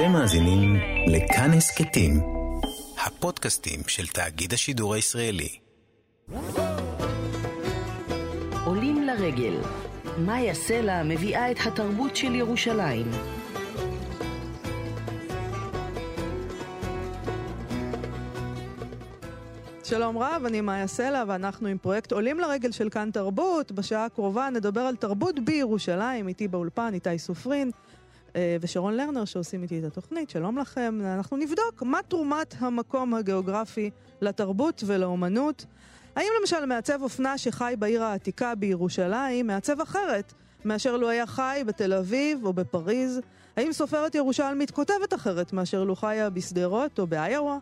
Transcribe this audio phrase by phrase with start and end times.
[0.00, 0.76] אתם מאזינים
[1.06, 2.20] לכאן הסכתים,
[3.06, 5.58] הפודקאסטים של תאגיד השידור הישראלי.
[8.64, 9.54] עולים לרגל,
[10.18, 13.06] מאיה סלע מביאה את התרבות של ירושלים.
[19.84, 23.72] שלום רב, אני מאיה סלע ואנחנו עם פרויקט עולים לרגל של כאן תרבות.
[23.72, 27.70] בשעה הקרובה נדבר על תרבות בירושלים, איתי באולפן, איתי סופרין
[28.60, 30.30] ושרון לרנר שעושים איתי את התוכנית.
[30.30, 30.98] שלום לכם.
[31.04, 35.66] אנחנו נבדוק מה תרומת המקום הגיאוגרפי לתרבות ולאומנות.
[36.16, 40.32] האם למשל מעצב אופנה שחי בעיר העתיקה בירושלים מעצב אחרת
[40.64, 43.20] מאשר לו היה חי בתל אביב או בפריז?
[43.56, 47.56] האם סופרת ירושלמית כותבת אחרת מאשר לו חיה בשדרות או באיואה?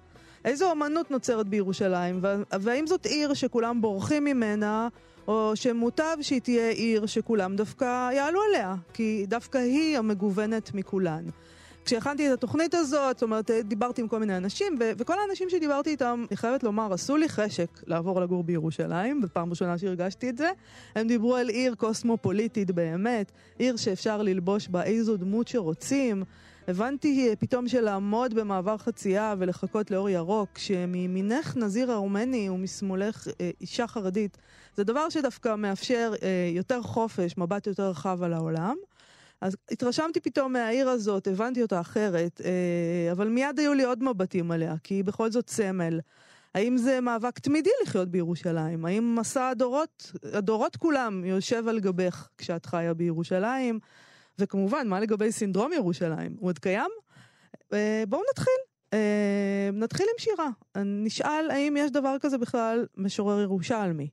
[0.44, 2.20] איזו אמנות נוצרת בירושלים,
[2.60, 4.88] והאם זאת עיר שכולם בורחים ממנה,
[5.28, 11.24] או שמוטב שהיא תהיה עיר שכולם דווקא יעלו עליה, כי דווקא היא המגוונת מכולן.
[11.84, 15.90] כשהכנתי את התוכנית הזאת, זאת אומרת, דיברתי עם כל מיני אנשים, ו- וכל האנשים שדיברתי
[15.90, 20.50] איתם, אני חייבת לומר, עשו לי חשק לעבור לגור בירושלים, בפעם ראשונה שהרגשתי את זה.
[20.94, 26.24] הם דיברו על עיר קוסמופוליטית באמת, עיר שאפשר ללבוש בה איזו דמות שרוצים.
[26.68, 34.38] הבנתי פתאום שלעמוד במעבר חצייה ולחכות לאור ירוק, שמימינך נזיר ארמני ומשמאלך אה, אישה חרדית,
[34.76, 38.76] זה דבר שדווקא מאפשר אה, יותר חופש, מבט יותר רחב על העולם.
[39.40, 44.50] אז התרשמתי פתאום מהעיר הזאת, הבנתי אותה אחרת, אה, אבל מיד היו לי עוד מבטים
[44.50, 46.00] עליה, כי היא בכל זאת סמל.
[46.54, 48.84] האם זה מאבק תמידי לחיות בירושלים?
[48.84, 53.78] האם מסע הדורות, הדורות כולם יושב על גבך כשאת חיה בירושלים?
[54.38, 56.36] וכמובן, מה לגבי סינדרום ירושלים?
[56.38, 56.90] הוא עוד קיים?
[57.72, 58.54] אה, בואו נתחיל.
[58.92, 60.48] אה, נתחיל עם שירה.
[60.84, 64.08] נשאל האם יש דבר כזה בכלל משורר ירושלמי.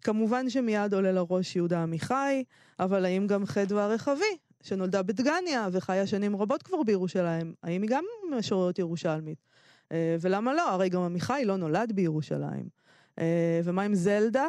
[0.00, 2.44] כמובן שמיד עולה לראש יהודה עמיחי,
[2.80, 8.04] אבל האם גם חדווה הרחבי, שנולדה בדגניה וחיה שנים רבות כבר בירושלים, האם היא גם
[8.30, 9.38] משוררת ירושלמית?
[9.92, 10.70] אה, ולמה לא?
[10.70, 12.78] הרי גם עמיחי לא נולד בירושלים.
[13.64, 14.46] ומה עם זלדה,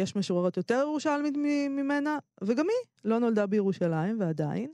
[0.00, 1.36] יש משוררת יותר ירושלמית
[1.70, 4.70] ממנה, וגם היא לא נולדה בירושלים, ועדיין.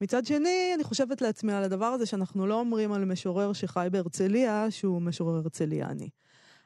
[0.00, 4.70] מצד שני, אני חושבת לעצמי על הדבר הזה שאנחנו לא אומרים על משורר שחי בהרצליה
[4.70, 6.08] שהוא משורר הרצליאני.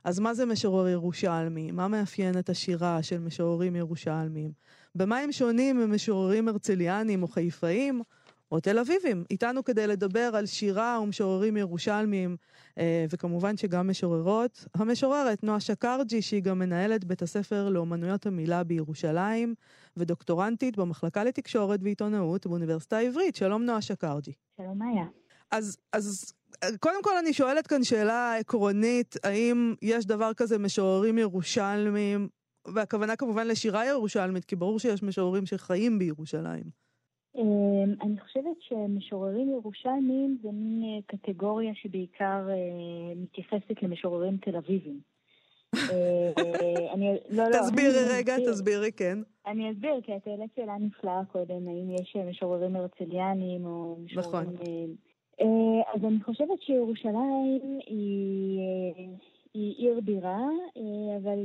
[0.05, 1.71] אז מה זה משורר ירושלמי?
[1.71, 4.53] מה מאפיין את השירה של משוררים ירושלמיים?
[4.95, 8.03] במה הם שונים ממשוררים הרצליאנים או חיפאים?
[8.53, 12.37] או תל אביבים, איתנו כדי לדבר על שירה ומשוררים ירושלמיים,
[12.79, 14.65] אה, וכמובן שגם משוררות.
[14.75, 19.55] המשוררת נועה שקרג'י, שהיא גם מנהלת בית הספר לאומנויות המילה בירושלים,
[19.97, 23.37] ודוקטורנטית במחלקה לתקשורת ועיתונאות באוניברסיטה העברית.
[23.37, 24.33] שלום נועה שקרג'י.
[24.57, 25.05] שלום מאיה.
[25.51, 26.33] אז, אז
[26.81, 32.29] קודם כל אני שואלת כאן שאלה עקרונית, האם יש דבר כזה משוררים ירושלמים,
[32.75, 36.90] והכוונה כמובן לשירה ירושלמית, כי ברור שיש משוררים שחיים בירושלים.
[37.37, 45.01] אמ, אני חושבת שמשוררים ירושלמים זה מין אה, קטגוריה שבעיקר אה, מתייחסת למשוררים תל אביבים.
[45.75, 46.33] אה,
[47.31, 49.19] לא, לא, תסבירי רגע, תסבירי, כן.
[49.47, 54.49] אני אסביר, כי את העלית שאלה נפלאה קודם, האם יש משוררים הרצליאנים או משוררים...
[54.49, 54.57] נכון.
[55.95, 58.61] אז אני חושבת שירושלים היא...
[59.55, 60.49] היא עיר בירה,
[61.17, 61.39] אבל,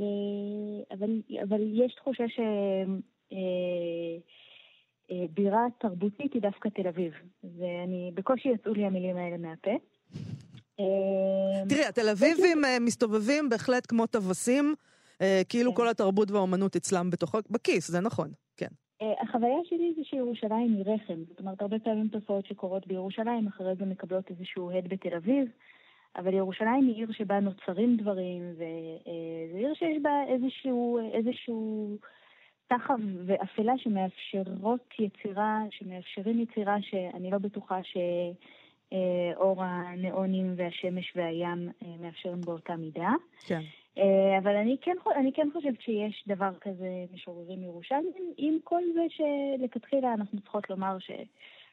[0.91, 2.40] אבל, אבל יש תחושה ש...
[5.11, 7.13] אה, בירה תרבותית היא דווקא תל אביב.
[7.43, 9.71] ואני, בקושי יצאו לי המילים האלה מהפה.
[10.79, 14.75] אה, תראי, התל אביבים אה, מסתובבים בהחלט כמו טווסים,
[15.49, 15.75] כאילו כן.
[15.75, 18.67] כל התרבות והאומנות אצלם בתוכו, בכיס, זה נכון, כן.
[19.21, 21.23] החוויה שלי זה שירושלים היא רחם.
[21.29, 25.47] זאת אומרת, הרבה פעמים תופעות שקורות בירושלים, אחרי זה מקבלות איזשהו הד בתל אביב,
[26.16, 31.97] אבל ירושלים היא עיר שבה נוצרים דברים, וזו עיר שיש בה איזשהו, איזשהו
[32.70, 42.42] סחף ואפלה שמאפשרות יצירה, שמאפשרים יצירה שאני לא בטוחה שאור הניאונים והשמש והים אה, מאפשרים
[42.42, 43.12] באותה מידה.
[43.48, 43.62] כן.
[43.98, 49.02] אה, אבל אני כן, אני כן חושבת שיש דבר כזה משוררים ירושלמים, עם כל זה
[49.09, 51.12] שלכתחילה אנחנו צריכות לומר ש...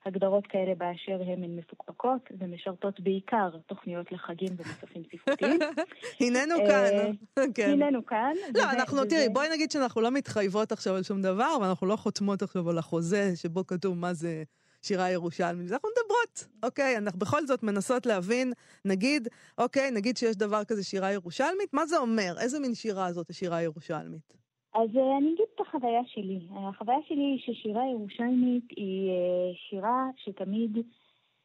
[0.07, 5.61] הגדרות כאלה באשר הן הן מפוקפקות ומשרתות בעיקר תוכניות לחגים ומסופים ספרותיים.
[6.21, 7.47] הננו אה, כאן.
[7.55, 7.71] כן.
[7.71, 8.33] הננו כאן.
[8.55, 12.43] לא, אנחנו, תראי, בואי נגיד שאנחנו לא מתחייבות עכשיו על שום דבר, ואנחנו לא חותמות
[12.43, 14.43] עכשיו על החוזה שבו כתוב מה זה
[14.83, 15.73] שירה ירושלמית.
[15.73, 16.97] אנחנו מדברות, אוקיי?
[16.97, 18.53] אנחנו בכל זאת מנסות להבין,
[18.85, 19.29] נגיד,
[19.59, 22.35] אוקיי, נגיד שיש דבר כזה שירה ירושלמית, מה זה אומר?
[22.41, 24.42] איזה מין שירה זאת השירה הירושלמית?
[24.75, 26.41] אז אה, אני אגיד את החוויה שלי.
[26.51, 30.79] החוויה שלי היא ששירה ירושלמית היא אה, שירה שתמיד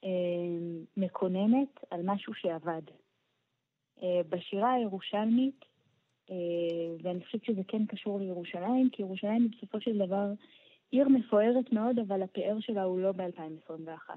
[0.03, 0.09] אה,
[0.97, 2.81] מקוננת על משהו שאבד.
[4.29, 5.65] בשירה הירושלמית,
[7.03, 10.25] ואני חושבת שזה כן קשור לירושלים, כי ירושלים היא בסופו של דבר
[10.91, 14.09] עיר מפוארת מאוד, אבל הפאר שלה הוא לא ב-2021.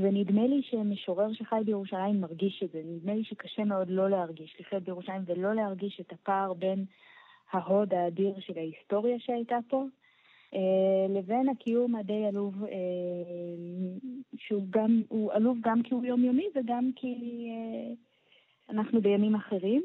[0.00, 2.82] ונדמה לי שמשורר שחי בירושלים מרגיש את זה.
[2.84, 6.84] נדמה לי שקשה מאוד לא להרגיש, לחיות בירושלים ולא להרגיש את הפער בין
[7.52, 9.84] ההוד האדיר של ההיסטוריה שהייתה פה,
[10.54, 12.68] אה, לבין הקיום הדי עלוב, אה,
[14.36, 17.16] שהוא גם, הוא עלוב גם כי הוא יומיומי וגם כי
[17.50, 17.94] אה,
[18.74, 19.82] אנחנו בימים אחרים.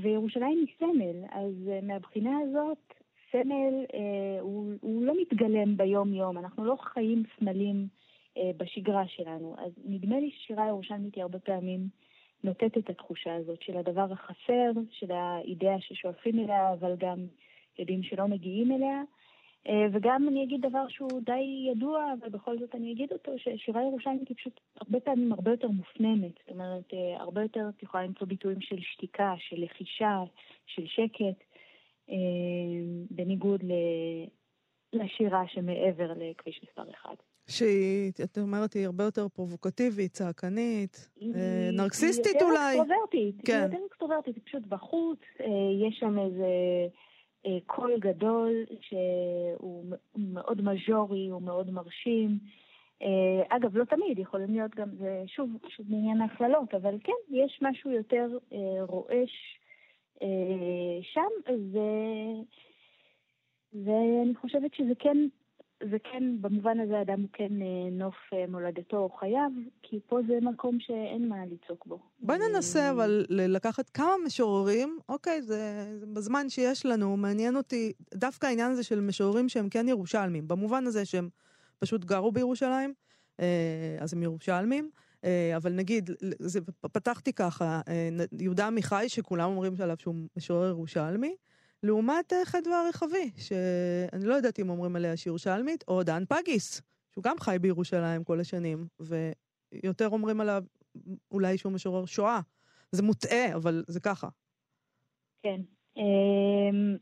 [0.00, 2.94] וירושלים היא סמל, אז מהבחינה הזאת,
[3.32, 3.84] סמל
[4.40, 7.86] הוא, הוא לא מתגלם ביום-יום, אנחנו לא חיים סמלים
[8.56, 9.54] בשגרה שלנו.
[9.58, 11.88] אז נדמה לי ששירה ירושלמית היא הרבה פעמים
[12.44, 17.26] נותנת את התחושה הזאת של הדבר החסר, של האידאה ששואפים אליה, אבל גם
[17.78, 19.02] יודעים שלא מגיעים אליה.
[19.68, 23.82] אה, וגם אני אגיד דבר שהוא די ידוע, אבל בכל זאת אני אגיד אותו, ששירה
[23.82, 26.32] ירושלמית היא פשוט הרבה פעמים הרבה יותר מופנמת.
[26.38, 30.22] זאת אומרת, אה, הרבה יותר את יכולה למצוא ביטויים של שתיקה, של לחישה,
[30.66, 31.44] של שקט,
[32.10, 32.16] אה,
[33.10, 33.60] בניגוד
[34.92, 37.14] לשירה שמעבר לכביש מספר אחד.
[37.50, 41.08] שהיא, את אומרת, היא הרבה יותר פרובוקטיבית, צעקנית,
[41.72, 42.58] נרקסיסטית אולי.
[42.58, 43.46] היא יותר אקסטרוברטית.
[43.46, 43.52] כן.
[43.52, 45.18] היא יותר אקסטרוברטית, היא פשוט בחוץ,
[45.88, 46.46] יש שם איזה...
[47.46, 49.84] אה, קול גדול שהוא
[50.16, 52.38] מאוד מז'ורי, הוא מאוד מרשים.
[53.02, 57.58] אה, אגב, לא תמיד, יכולים להיות גם, זה שוב, שוב בעניין ההכללות, אבל כן, יש
[57.62, 59.58] משהו יותר אה, רועש
[61.02, 61.78] שם, ו...
[63.72, 65.16] ואני חושבת שזה כן
[65.82, 69.50] וכן, במובן הזה אדם הוא כן אה, נוף אה, מולדתו או חייו,
[69.82, 71.98] כי פה זה מקום שאין מה לצעוק בו.
[72.20, 78.46] בואי ננסה אבל לקחת כמה משוררים, אוקיי, זה, זה בזמן שיש לנו, מעניין אותי דווקא
[78.46, 81.28] העניין הזה של משוררים שהם כן ירושלמים, במובן הזה שהם
[81.78, 82.94] פשוט גרו בירושלים,
[83.40, 84.90] אה, אז הם ירושלמים.
[85.56, 87.80] אבל נגיד, זה, פתחתי ככה,
[88.40, 91.34] יהודה עמיחי, שכולם אומרים עליו שהוא משורר ירושלמי,
[91.82, 96.82] לעומת אה, חדווה הרחבי, שאני לא יודעת אם אומרים עליה שירושלמית, או דן פגיס,
[97.12, 100.62] שהוא גם חי בירושלים כל השנים, ויותר אומרים עליו
[101.30, 102.40] אולי שהוא משורר שואה.
[102.92, 104.28] זה מוטעה, אבל זה ככה.
[105.42, 105.60] כן.
[105.96, 106.96] אמ,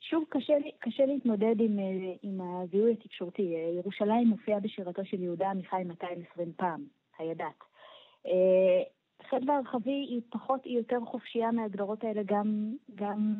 [0.00, 3.54] שוב, קשה, קשה להתמודד עם, אה, עם הזיהוי התקשורתי.
[3.56, 6.84] אה, ירושלים מופיעה בשירתו של יהודה עמיחי 220 פעם,
[7.18, 7.68] הידעת.
[9.30, 13.34] חדווה הרחבי היא פחות, היא יותר חופשייה מההגדרות האלה גם, גם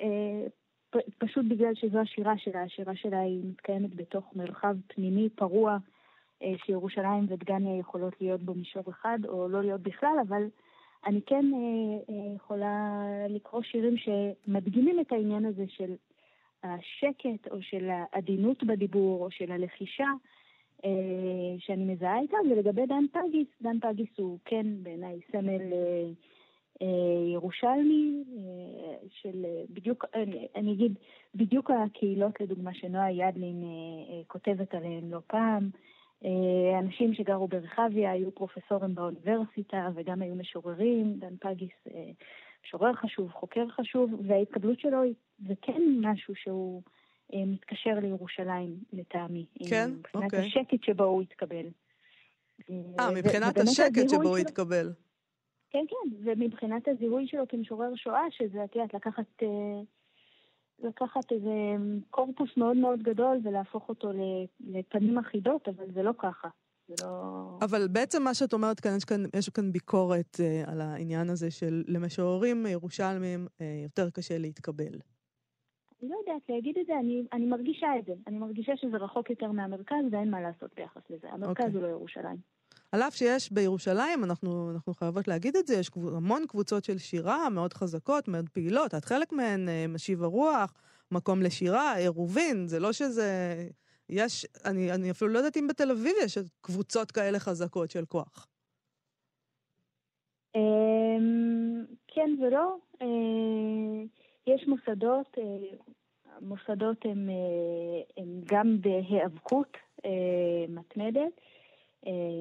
[0.00, 0.46] אה,
[0.90, 2.62] פ, פשוט בגלל שזו השירה שלה.
[2.62, 5.78] השירה שלה היא מתקיימת בתוך מרחב פנימי פרוע,
[6.42, 10.42] אה, שירושלים ודגניה יכולות להיות בו מישור אחד או לא להיות בכלל, אבל
[11.06, 15.94] אני כן אה, אה, יכולה לקרוא שירים שמדגימים את העניין הזה של
[16.62, 20.08] השקט או של העדינות בדיבור או של הלחישה.
[20.84, 26.10] אה, שאני מזהה איתה, ולגבי דן פגיס, דן פגיס הוא כן בעיניי סמל אה,
[26.82, 28.24] אה, ירושלמי,
[29.08, 30.92] של בדיוק, אני, אני אגיד,
[31.34, 33.62] בדיוק הקהילות לדוגמה שנועה ידלין
[34.26, 35.70] כותבת עליהן לא פעם,
[36.78, 41.86] אנשים שגרו ברחביה היו פרופסורים באוניברסיטה וגם היו משוררים, דן פגיס
[42.64, 45.02] משורר חשוב, חוקר חשוב, וההתקבלות שלו
[45.46, 46.82] זה כן משהו שהוא
[47.32, 49.46] מתקשר לירושלים, לטעמי.
[49.68, 49.90] כן?
[49.90, 50.26] מבחינת אוקיי.
[50.26, 51.66] מבחינת השקט שבו הוא התקבל.
[52.70, 54.92] אה, מבחינת השקט שבו הוא התקבל.
[55.70, 59.80] כן, כן, ומבחינת הזיהוי שלו כמשורר שואה, שזה, את יודעת, לקחת, אה,
[60.88, 61.50] לקחת איזה
[62.10, 64.08] קורפוס מאוד מאוד גדול ולהפוך אותו
[64.60, 66.48] לפנים אחידות, אבל זה לא ככה.
[67.02, 67.58] לא...
[67.60, 71.50] אבל בעצם מה שאת אומרת כאן, יש כאן, יש כאן ביקורת uh, על העניין הזה
[71.50, 74.98] של למשוררים ירושלמים uh, יותר קשה להתקבל.
[76.04, 78.12] אני לא יודעת להגיד את זה, אני, אני מרגישה את זה.
[78.26, 81.28] אני מרגישה שזה רחוק יותר מהמרכז ואין מה לעשות ביחס לזה.
[81.30, 81.66] המרכז okay.
[81.66, 81.74] אוקיי.
[81.74, 82.36] הוא לא ירושלים.
[82.92, 87.50] על אף שיש בירושלים, אנחנו, אנחנו חייבות להגיד את זה, יש המון קבוצות של שירה
[87.50, 88.94] מאוד חזקות, מאוד פעילות.
[88.94, 90.74] את חלק מהן, אה, משיב הרוח,
[91.12, 93.54] מקום לשירה, עירובין, זה לא שזה...
[94.08, 98.46] יש, אני, אני אפילו לא יודעת אם בתל אביב יש קבוצות כאלה חזקות של כוח.
[100.54, 102.76] אמ, כן ולא.
[104.46, 105.76] יש מוסדות, אה,
[106.36, 111.40] המוסדות הם, אה, הם גם בהיאבקות אה, מתמדת.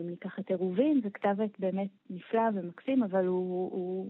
[0.06, 4.08] ניקח את עירובין, זה כתב עת באמת נפלא ומקסים, אבל הוא, הוא,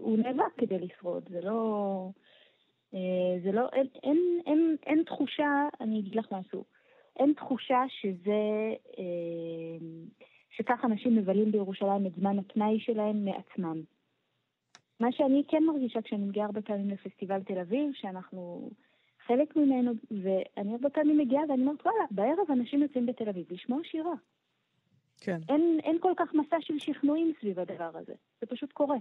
[0.00, 2.08] הוא נאבק כדי לשרוד, זה לא...
[3.44, 6.64] זה לא, אין, אין, אין, אין תחושה, אני אגיד לך משהו,
[7.16, 8.74] אין תחושה שזה,
[10.50, 13.82] שכך אנשים מבלים בירושלים את זמן הפנאי שלהם מעצמם.
[15.00, 18.70] מה שאני כן מרגישה כשאני מגיעה הרבה פעמים לפסטיבל תל אביב, שאנחנו
[19.26, 23.78] חלק ממנו, ואני הרבה פעמים מגיעה ואני אומרת, וואלה, בערב אנשים יוצאים בתל אביב לשמוע
[23.84, 24.14] שירה.
[25.20, 25.40] כן.
[25.48, 28.96] אין, אין כל כך מסע של שכנועים סביב הדבר הזה, זה פשוט קורה.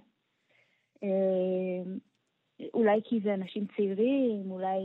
[1.03, 1.83] אה,
[2.73, 4.79] אולי כי זה אנשים צעירים, אולי...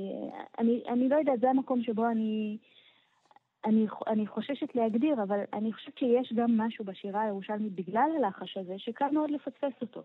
[0.59, 2.59] אני, אני לא יודעת, זה המקום שבו אני,
[3.65, 8.75] אני, אני חוששת להגדיר, אבל אני חושבת שיש גם משהו בשירה הירושלמית בגלל הלחש הזה,
[8.79, 10.03] שקל מאוד לפספס אותו.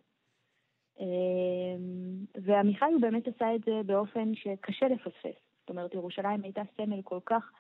[2.36, 5.40] ועמיחי הוא באמת עשה את זה באופן שקשה לפספס.
[5.60, 7.52] זאת אומרת, ירושלים הייתה סמל כל כך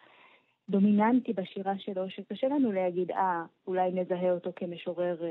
[0.70, 5.28] דומיננטי בשירה שלו, שקשה לנו להגיד, אה, אולי נזהה אותו כמשורר, אה,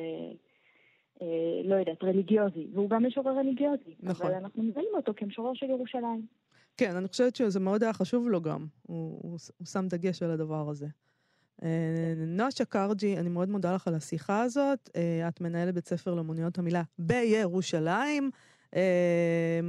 [1.23, 2.67] אה, לא יודעת, רליגיוזי.
[2.75, 3.95] והוא גם משורר רליגיוזי.
[4.01, 4.27] נכון.
[4.27, 6.27] אבל אנחנו מזהים אותו כמשורר של ירושלים.
[6.77, 8.67] כן, אני חושבת שזה מאוד היה חשוב לו גם.
[8.83, 10.87] הוא, הוא, הוא שם דגש על הדבר הזה.
[11.63, 14.91] אה, נועה שקרג'י, אני מאוד מודה לך על השיחה הזאת.
[14.97, 18.31] אה, את מנהלת בית ספר לאמנויות המילה בירושלים.
[18.77, 19.61] אה,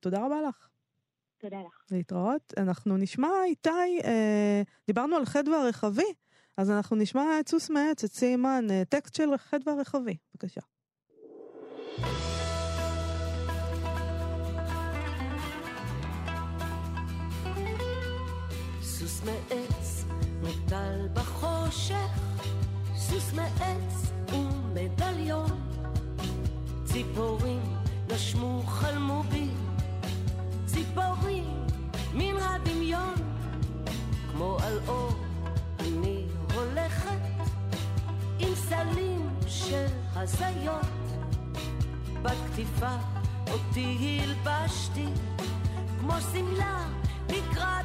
[0.00, 0.68] תודה רבה לך.
[1.38, 1.84] תודה לך.
[1.90, 2.54] להתראות.
[2.56, 4.00] אנחנו נשמע, איתי,
[4.86, 6.12] דיברנו על חדווה הרחבי,
[6.56, 10.16] אז אנחנו נשמע את סוס מעץ, את סיימן, טקסט של חדווה הרחבי.
[10.34, 10.60] בבקשה.
[18.82, 19.83] סוס מעץ
[20.44, 22.20] מוטל בחושך,
[22.96, 25.50] סוס מעץ ומדליון.
[26.84, 27.60] ציפורים
[28.08, 29.48] נשמו חלמו בי,
[30.66, 31.66] ציפורים
[32.14, 33.14] מן הדמיון.
[34.32, 35.12] כמו על אור
[35.80, 36.24] אני
[36.54, 37.20] הולכת
[38.38, 40.86] עם סלים של הזיות.
[42.22, 42.96] בכתיפה
[43.52, 45.08] אותי הלבשתי
[46.00, 46.84] כמו שמלה
[47.28, 47.84] לקראת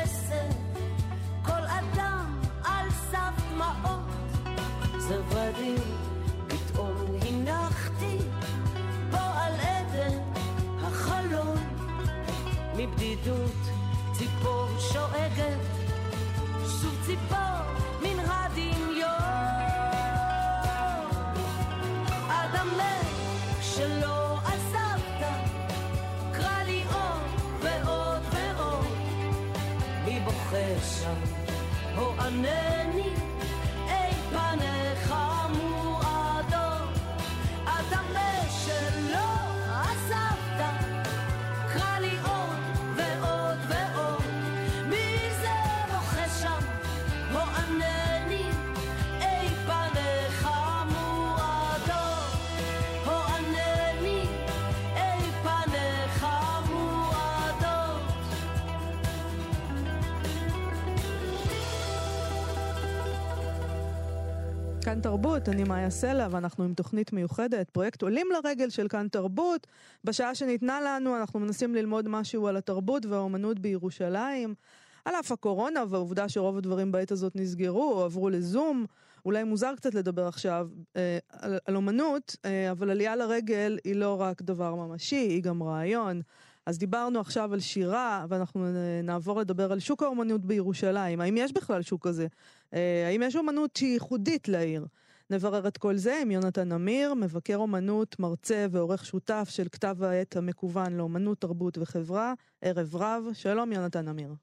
[3.61, 3.99] דמעות,
[4.97, 5.83] זרבדים
[6.47, 8.17] פתאום הנחתי
[9.11, 10.17] פה על עדן
[10.83, 11.57] החלון,
[12.77, 13.61] מבדידות
[14.11, 15.59] ציפור שואגת,
[16.81, 17.37] שוב ציפור
[18.01, 19.21] מן הדמיון.
[31.97, 33.10] או ענני
[65.01, 69.67] תרבות, אני מאיה סלע, ואנחנו עם תוכנית מיוחדת, פרויקט עולים לרגל של כאן תרבות.
[70.03, 74.53] בשעה שניתנה לנו אנחנו מנסים ללמוד משהו על התרבות והאומנות בירושלים.
[75.05, 78.85] על אף הקורונה והעובדה שרוב הדברים בעת הזאת נסגרו או עברו לזום,
[79.25, 84.21] אולי מוזר קצת לדבר עכשיו אה, על, על אומנות, אה, אבל עלייה לרגל היא לא
[84.21, 86.21] רק דבר ממשי, היא גם רעיון.
[86.71, 88.65] אז דיברנו עכשיו על שירה, ואנחנו
[89.03, 91.21] נעבור לדבר על שוק האומנות בירושלים.
[91.21, 92.27] האם יש בכלל שוק כזה?
[92.73, 94.85] אה, האם יש אומנות שהיא ייחודית לעיר?
[95.29, 100.35] נברר את כל זה עם יונתן אמיר, מבקר אומנות, מרצה ועורך שותף של כתב העת
[100.35, 103.23] המקוון לאומנות, תרבות וחברה, ערב רב.
[103.33, 104.33] שלום יונתן אמיר.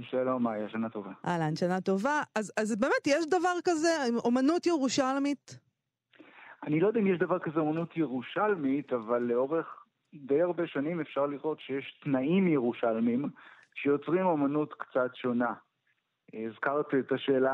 [0.00, 1.12] שלום, מאיה, שנה טובה.
[1.26, 2.22] אהלן, שנה טובה.
[2.34, 3.88] אז, אז באמת, יש דבר כזה,
[4.24, 5.58] אומנות ירושלמית?
[6.66, 9.83] אני לא יודע אם יש דבר כזה אומנות ירושלמית, אבל לאורך
[10.14, 13.28] די הרבה שנים אפשר לראות שיש תנאים ירושלמים
[13.74, 15.54] שיוצרים אומנות קצת שונה.
[16.34, 17.50] הזכרת את השאלה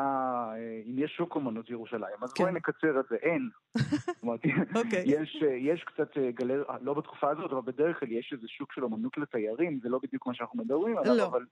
[0.52, 2.44] אה, אם יש שוק אומנות ירושלים, אז כן.
[2.44, 3.48] בואי נקצר את זה, אין.
[4.06, 4.78] זאת אומרת, okay.
[4.78, 5.02] אוקיי.
[5.06, 6.64] יש, אה, יש קצת אה, גלר...
[6.80, 10.26] לא בתקופה הזאת, אבל בדרך כלל יש איזה שוק של אומנות לתיירים, זה לא בדיוק
[10.26, 11.26] מה שאנחנו מדברים עליו, לא.
[11.26, 11.44] אבל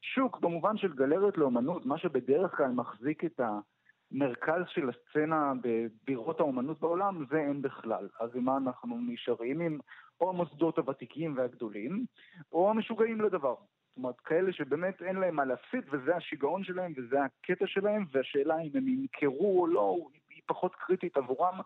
[0.00, 6.80] שוק במובן של גלריות לאומנות, מה שבדרך כלל מחזיק את המרכז של הסצנה בבירות האומנות
[6.80, 8.08] בעולם, זה אין בכלל.
[8.20, 9.60] אז עם מה אנחנו נשארים?
[9.60, 9.78] עם
[10.20, 12.06] או המוסדות הוותיקים והגדולים,
[12.52, 13.54] או המשוגעים לדבר.
[13.54, 18.60] זאת אומרת, כאלה שבאמת אין להם מה להפסיד, וזה השיגעון שלהם, וזה הקטע שלהם, והשאלה
[18.60, 19.96] אם הם ימכרו או לא,
[20.30, 21.60] היא פחות קריטית עבורם,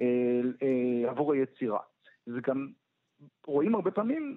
[0.00, 1.80] אה, אה, עבור היצירה.
[2.26, 2.68] זה גם,
[3.46, 4.36] רואים הרבה פעמים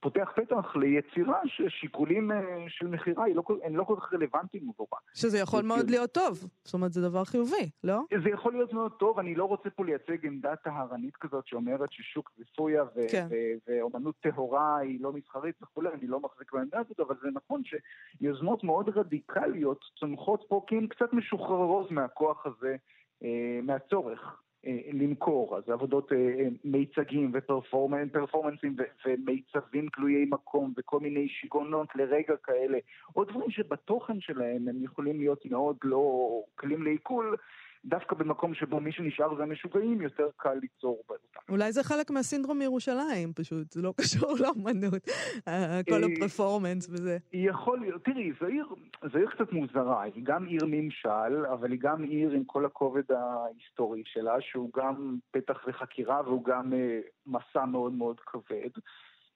[0.00, 2.38] פותח פתח ליצירה ששיקולים אה,
[2.68, 4.98] של מכירה לא, הם לא כל כך רלוונטיים עבורה.
[5.14, 8.00] שזה יכול מאוד כאילו- להיות טוב, זאת אומרת זה דבר חיובי, לא?
[8.24, 12.30] זה יכול להיות מאוד טוב, אני לא רוצה פה לייצג עמדה טהרנית כזאת שאומרת ששוק
[12.36, 13.26] זה סויה ו- כן.
[13.30, 17.62] ו- ואומנות טהורה היא לא מסחרית וכולי, אני לא מחזיק בעמדה הזאת, אבל זה נכון
[17.64, 22.76] שיוזמות מאוד רדיקליות צומחות פה כי הן קצת משוחררות מהכוח הזה,
[23.24, 24.42] אה, מהצורך.
[24.66, 28.76] אה, למכור, אז עבודות אה, מיצגים ופרפורמנסים
[29.06, 32.78] ומיצבים תלויי מקום וכל מיני שיגעונות לרגע כאלה,
[33.16, 37.36] או דברים שבתוכן שלהם הם יכולים להיות מאוד לא קלים לעיכול,
[37.84, 41.52] דווקא במקום שבו מי שנשאר זה המשוגעים, יותר קל ליצור אותם.
[41.52, 45.04] אולי זה חלק מהסינדרום מירושלים פשוט, זה לא קשור לאמנות,
[45.88, 47.18] כל אה, הפרפורמנס וזה.
[47.32, 48.66] יכול להיות, תראי, זו עיר,
[49.12, 53.12] זו עיר קצת מוזרה, היא גם עיר ממשל, אבל היא גם עיר עם כל הכובד
[53.12, 58.70] ההיסטורי שלה, שהוא גם פתח לחקירה והוא גם אה, מסע מאוד מאוד כבד.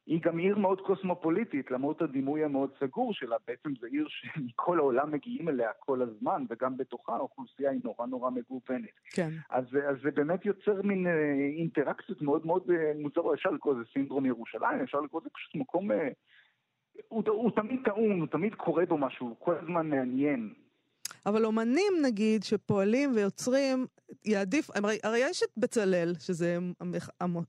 [0.07, 5.13] היא גם עיר מאוד קוסמופוליטית, למרות הדימוי המאוד סגור שלה, בעצם זו עיר שמכל העולם
[5.13, 9.01] מגיעים אליה כל הזמן, וגם בתוכה האוכלוסייה היא נורא נורא מגוונת.
[9.15, 9.31] כן.
[9.51, 11.13] אז, אז זה באמת יוצר מין אה,
[11.59, 15.93] אינטראקציות מאוד מאוד אה, מוזרות, אפשר לקרוא לזה סינדרום ירושלים, אפשר לקרוא לזה פשוט מקום...
[15.93, 16.09] אה,
[17.09, 20.55] הוא, הוא תמיד טעון, הוא תמיד קורה בו משהו, הוא כל הזמן מעניין.
[21.26, 23.87] אבל אומנים נגיד שפועלים ויוצרים,
[24.25, 26.59] יעדיף, הרי, הרי יש את בצלאל, שזה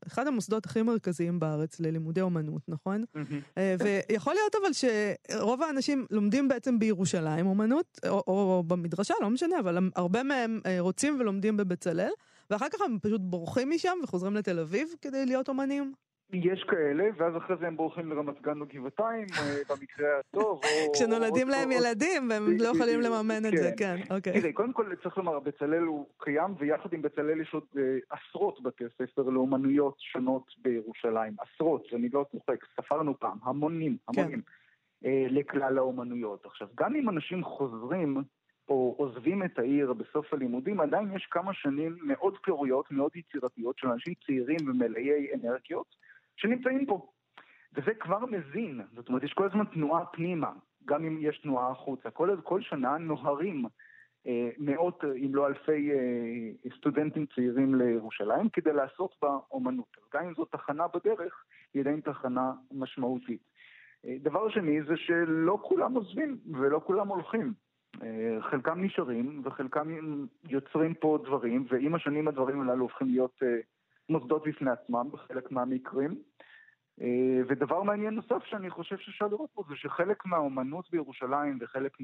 [0.07, 3.03] אחד המוסדות הכי מרכזיים בארץ ללימודי אומנות, נכון?
[3.57, 9.59] אה, ויכול להיות אבל שרוב האנשים לומדים בעצם בירושלים אומנות, או, או במדרשה, לא משנה,
[9.59, 12.11] אבל הרבה מהם אה, רוצים ולומדים בבצלאל,
[12.49, 15.93] ואחר כך הם פשוט בורחים משם וחוזרים לתל אביב כדי להיות אומנים.
[16.33, 20.61] יש כאלה, ואז אחרי זה הם בורחים לרמת גן או גבעתיים, אה, במקרה הטוב.
[20.93, 24.41] כשנולדים להם ילדים והם לא יכולים לממן את זה, כן, כן אוקיי.
[24.41, 28.63] תראי, קודם כל צריך לומר, בצלאל הוא קיים, ויחד עם בצלאל יש עוד אה, עשרות
[28.63, 31.33] בתי ספר לאומנויות שונות בירושלים.
[31.39, 34.21] עשרות, אני לא צוחק, ספרנו פעם, המונים, כן.
[34.21, 34.41] המונים,
[35.29, 36.45] לכלל האומנויות.
[36.45, 38.23] עכשיו, גם אם אנשים חוזרים
[38.69, 43.87] או עוזבים את העיר בסוף הלימודים, עדיין יש כמה שנים מאוד פוריות, מאוד יצירתיות, של
[43.87, 45.95] אנשים צעירים ומלאי אנרגיות,
[46.35, 47.07] שנמצאים פה.
[47.73, 50.51] וזה כבר מזין, זאת אומרת, יש כל הזמן תנועה פנימה,
[50.85, 52.09] גם אם יש תנועה החוצה.
[52.09, 53.65] כל, כל שנה נוהרים
[54.27, 59.97] אה, מאות, אם לא אלפי אה, סטודנטים צעירים לירושלים כדי לעשות בה אומנות.
[60.13, 61.43] גם אם זו תחנה בדרך,
[61.73, 63.41] היא עדיין תחנה משמעותית.
[64.05, 67.53] אה, דבר שני זה שלא כולם עוזבים ולא כולם הולכים.
[68.03, 69.95] אה, חלקם נשארים וחלקם
[70.49, 73.57] יוצרים פה דברים, ועם השנים הדברים הללו הופכים להיות אה,
[74.09, 76.15] מוסדות בפני עצמם בחלק מהמקרים.
[77.01, 81.97] אה, ודבר מעניין נוסף שאני חושב שאפשר לראות פה זה שחלק מהאומנות בירושלים וחלק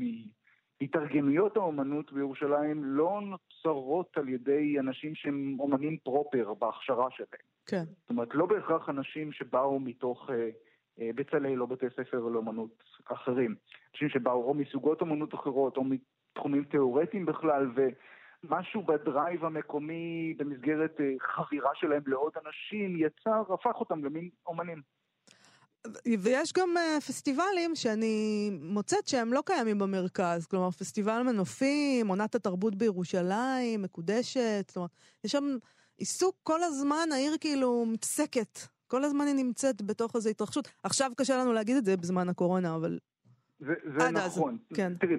[0.81, 7.41] מהתארגנויות האומנות בירושלים לא נוצרות על ידי אנשים שהם אומנים פרופר בהכשרה שלהם.
[7.65, 7.83] כן.
[8.01, 10.29] זאת אומרת, לא בהכרח אנשים שבאו מתוך
[10.97, 13.55] בצלאל או בתי ספר לאומנות אחרים.
[13.93, 17.87] אנשים שבאו או מסוגות אומנות אחרות או מתחומים תיאורטיים בכלל, ו...
[18.49, 24.81] משהו בדרייב המקומי במסגרת אה, חבירה שלהם לעוד אנשים יצר, הפך אותם למין אומנים.
[26.19, 32.75] ויש גם uh, פסטיבלים שאני מוצאת שהם לא קיימים במרכז, כלומר פסטיבל מנופים, עונת התרבות
[32.75, 34.91] בירושלים, מקודשת, אומרת,
[35.23, 35.57] יש שם
[35.97, 40.67] עיסוק כל הזמן, העיר כאילו מתעסקת, כל הזמן היא נמצאת בתוך איזו התרחשות.
[40.83, 42.99] עכשיו קשה לנו להגיד את זה בזמן הקורונה, אבל
[43.61, 44.57] זה, זה נכון.
[44.71, 44.93] אז, כן.
[44.95, 45.15] תראי,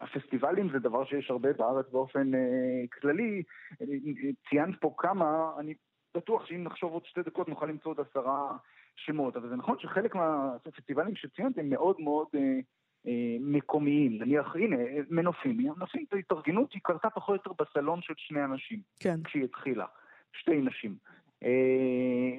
[0.00, 2.40] הפסטיבלים זה דבר שיש הרבה בארץ באופן אה,
[3.00, 3.42] כללי.
[4.48, 5.74] ציינת פה כמה, אני
[6.16, 8.56] בטוח שאם נחשוב עוד שתי דקות נוכל למצוא עוד עשרה
[8.96, 12.40] שמות, אבל זה נכון שחלק מהפסטיבלים שציינת הם מאוד מאוד אה,
[13.06, 14.18] אה, מקומיים.
[14.22, 14.76] נניח, הנה,
[15.10, 15.56] מנופים.
[15.56, 18.80] מנופים זו התארגנות, היא קרתה פחות או יותר בסלון של שני אנשים.
[19.00, 19.22] כן.
[19.24, 19.86] כשהיא התחילה.
[20.32, 20.96] שתי נשים.
[21.44, 21.50] אה,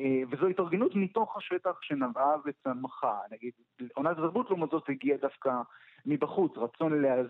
[0.05, 3.17] אה, וזו התארגנות מתוך השטח שנבעה וצמחה.
[3.31, 3.51] נגיד,
[3.93, 5.51] עונת התרבות לעומת זאת הגיעה דווקא
[6.05, 7.27] מבחוץ, רצון להז...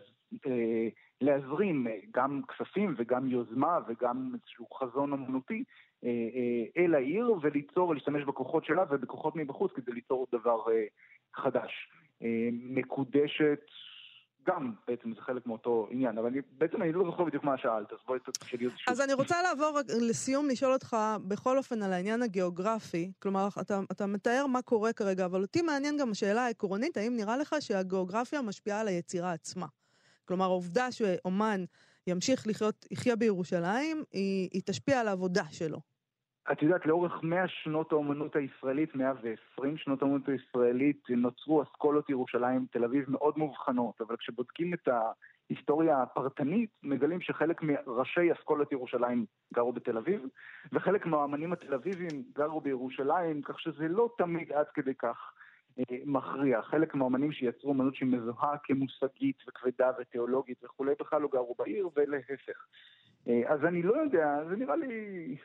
[0.47, 0.87] אה,
[1.21, 5.63] להזרים גם כספים וגם יוזמה וגם איזשהו חזון אמנותי
[6.77, 10.59] אל העיר וליצור, להשתמש בכוחות שלה ובכוחות מבחוץ כדי ליצור דבר
[11.33, 11.89] חדש.
[12.51, 13.59] מקודשת
[14.47, 17.91] גם בעצם זה חלק מאותו עניין, אבל אני, בעצם אני לא זוכר בדיוק מה שאלת,
[17.91, 18.91] אז בואי תשאלי אותי שוב.
[18.91, 24.05] אז אני רוצה לעבור לסיום, לשאול אותך בכל אופן על העניין הגיאוגרפי, כלומר, אתה, אתה
[24.05, 28.79] מתאר מה קורה כרגע, אבל אותי מעניין גם השאלה העקרונית, האם נראה לך שהגיאוגרפיה משפיעה
[28.79, 29.67] על היצירה עצמה?
[30.25, 31.65] כלומר, העובדה שאומן
[32.07, 35.94] ימשיך לחיות, יחיה בירושלים, היא, היא תשפיע על העבודה שלו.
[36.51, 42.83] את יודעת, לאורך 100 שנות האומנות הישראלית, 120 שנות האומנות הישראלית, נוצרו אסכולות ירושלים, תל
[42.83, 44.87] אביב מאוד מובחנות, אבל כשבודקים את
[45.49, 50.21] היסטוריה פרטנית, מגלים שחלק מראשי אסכולת ירושלים גרו בתל אביב,
[50.73, 55.33] וחלק מהאמנים התל אביבים גרו בירושלים, כך שזה לא תמיד עד כדי כך
[55.79, 56.61] אה, מכריע.
[56.61, 62.65] חלק מהאמנים שיצרו אמנות שהיא מזוהה כמושגית וכבדה ותיאולוגית וכולי, בכלל לא גרו בעיר, ולהפך.
[63.27, 65.37] אה, אז אני לא יודע, זה נראה לי...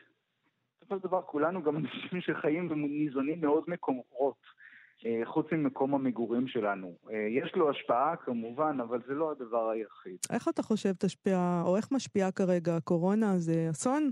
[0.81, 4.61] בסופו של דבר כולנו גם אנשים שחיים וניזונים מעוד מקומות.
[5.05, 6.95] אה, חוץ ממקום המגורים שלנו.
[7.11, 10.17] אה, יש לו השפעה כמובן, אבל זה לא הדבר היחיד.
[10.33, 13.37] איך אתה חושב תשפיע, או איך משפיעה כרגע הקורונה?
[13.37, 14.11] זה אסון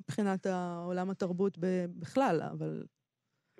[0.00, 0.46] מבחינת
[0.84, 1.58] עולם התרבות
[1.98, 2.82] בכלל, אבל...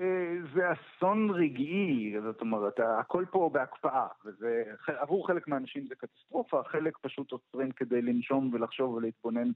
[0.00, 6.62] אה, זה אסון רגעי, זאת אומרת, הכל פה בהקפאה, וזה, עבור חלק מהאנשים זה קטסטרופה,
[6.66, 9.50] חלק פשוט עוצרים כדי לנשום ולחשוב ולהתבונן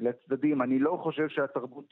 [0.00, 0.62] לצדדים.
[0.62, 1.84] אני לא חושב שהתרבות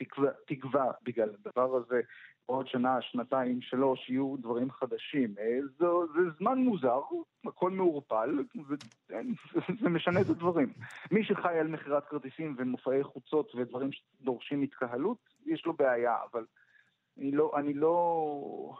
[0.46, 2.00] תקווה, בגלל הדבר הזה.
[2.46, 5.34] עוד שנה, שנתיים, שלוש, יהיו דברים חדשים.
[5.38, 7.00] אה, זה, זה זמן מוזר,
[7.46, 8.38] הכל מעורפל,
[8.68, 10.72] וזה משנה את הדברים.
[11.10, 16.44] מי שחי על מכירת כרטיסים ומופעי חוצות ודברים שדורשים התקהלות, יש לו בעיה, אבל
[17.18, 17.52] אני לא...
[17.56, 18.74] אני לא...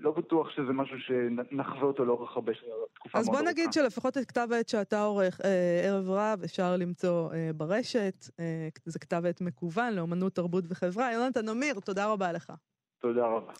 [0.00, 3.18] לא בטוח שזה משהו שנחווה אותו לאורך הרבה תקופה מאוד ארוכה.
[3.18, 7.50] אז בוא נגיד שלפחות את כתב העת שאתה עורך, אה, ערב רב, אפשר למצוא אה,
[7.54, 8.30] ברשת.
[8.40, 11.12] אה, זה כתב עת מקוון לאומנות, תרבות וחברה.
[11.12, 12.52] יונתן אמיר, תודה רבה לך.
[13.00, 13.52] תודה רבה.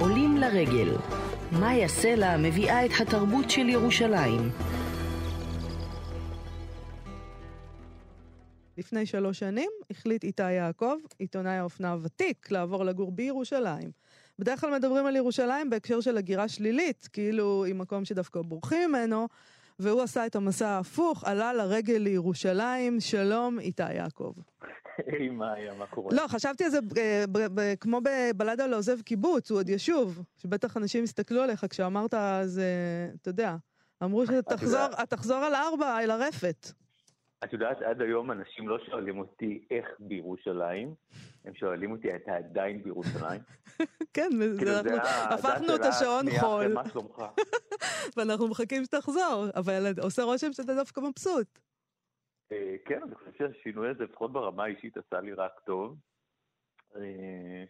[0.00, 0.96] עולים לרגל.
[1.60, 4.40] מאיה סלע מביאה את התרבות של ירושלים.
[8.78, 13.90] לפני שלוש שנים החליט איתי יעקב, עיתונאי האופנה הוותיק, לעבור לגור בירושלים.
[14.38, 19.28] בדרך כלל מדברים על ירושלים בהקשר של הגירה שלילית, כאילו היא מקום שדווקא בורחים ממנו,
[19.78, 24.32] והוא עשה את המסע ההפוך, עלה לרגל לירושלים, שלום איתי יעקב.
[25.06, 26.16] היי, מה היה, מה קורה?
[26.16, 26.78] לא, חשבתי על זה
[27.80, 32.60] כמו בבלדה לעוזב קיבוץ, הוא עוד ישוב, שבטח אנשים יסתכלו עליך כשאמרת, אז
[33.22, 33.56] אתה יודע,
[34.02, 36.72] אמרו שתחזור על ארבע אל הרפת.
[37.44, 40.94] את יודעת, עד היום אנשים לא שואלים אותי איך בירושלים,
[41.44, 43.40] הם שואלים אותי, אתה עדיין בירושלים?
[44.14, 44.72] כן, כאילו,
[45.30, 46.72] הפכנו את השעון חול.
[46.74, 47.22] מה שלומך?
[48.16, 51.58] ואנחנו מחכים שתחזור, אבל עושה רושם שאתה דווקא מבסוט.
[52.52, 55.96] אה, כן, אני חושב שהשינוי הזה, לפחות ברמה האישית, עשה לי רק טוב.
[56.96, 57.64] אה,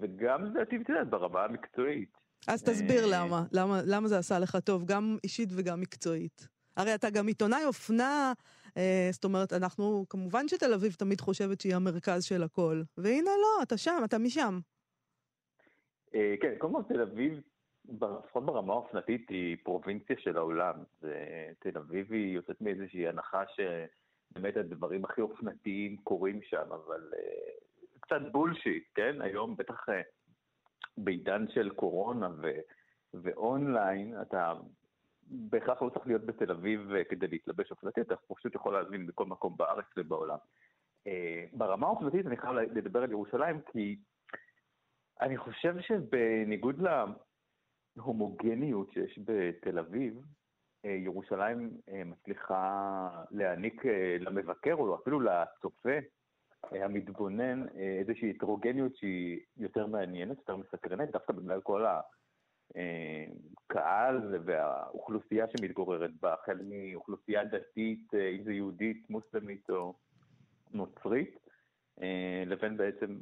[0.00, 2.12] וגם, לדעתי, את יודעת, ברמה המקצועית.
[2.48, 6.48] אז תסביר אה, למה, למה זה עשה לך טוב, גם אישית וגם מקצועית.
[6.76, 8.32] הרי אתה גם עיתונאי אופנה,
[9.10, 13.76] זאת אומרת, אנחנו, כמובן שתל אביב תמיד חושבת שהיא המרכז של הכל, והנה לא, אתה
[13.76, 14.58] שם, אתה משם.
[16.14, 17.40] אה, כן, קודם כל תל אביב,
[17.88, 20.74] לפחות ברמה האופנתית, היא פרובינציה של העולם.
[21.58, 27.52] תל אביב היא יוצאת מאיזושהי הנחה שבאמת הדברים הכי אופנתיים קורים שם, אבל אה,
[28.00, 29.22] קצת בולשיט, כן?
[29.22, 29.86] היום בטח
[30.98, 32.30] בעידן של קורונה.
[33.22, 34.52] ואונליין, אתה
[35.30, 39.26] בהכרח לא צריך להיות בתל אביב אה, כדי להתלבש אופנתי, אתה פשוט יכול להזמין בכל
[39.26, 40.38] מקום בארץ ובעולם.
[41.06, 43.96] אה, ברמה האופנתית אני חייב לדבר על ירושלים, כי
[45.20, 46.82] אני חושב שבניגוד
[47.96, 50.20] להומוגניות שיש בתל אביב,
[50.84, 51.70] אה, ירושלים
[52.04, 53.82] מצליחה להעניק
[54.20, 55.98] למבקר או אפילו לצופה
[56.70, 57.66] המתבונן
[57.98, 62.00] איזושהי הטרוגניות שהיא יותר מעניינת, יותר מסקרנת, דווקא בגלל כל ה...
[63.74, 69.94] הקהל והאוכלוסייה שמתגוררת בה, החל מאוכלוסייה דתית, אה, אם זה יהודית, מוסלמית או
[70.72, 71.38] נוצרית,
[72.02, 73.16] אה, לבין בעצם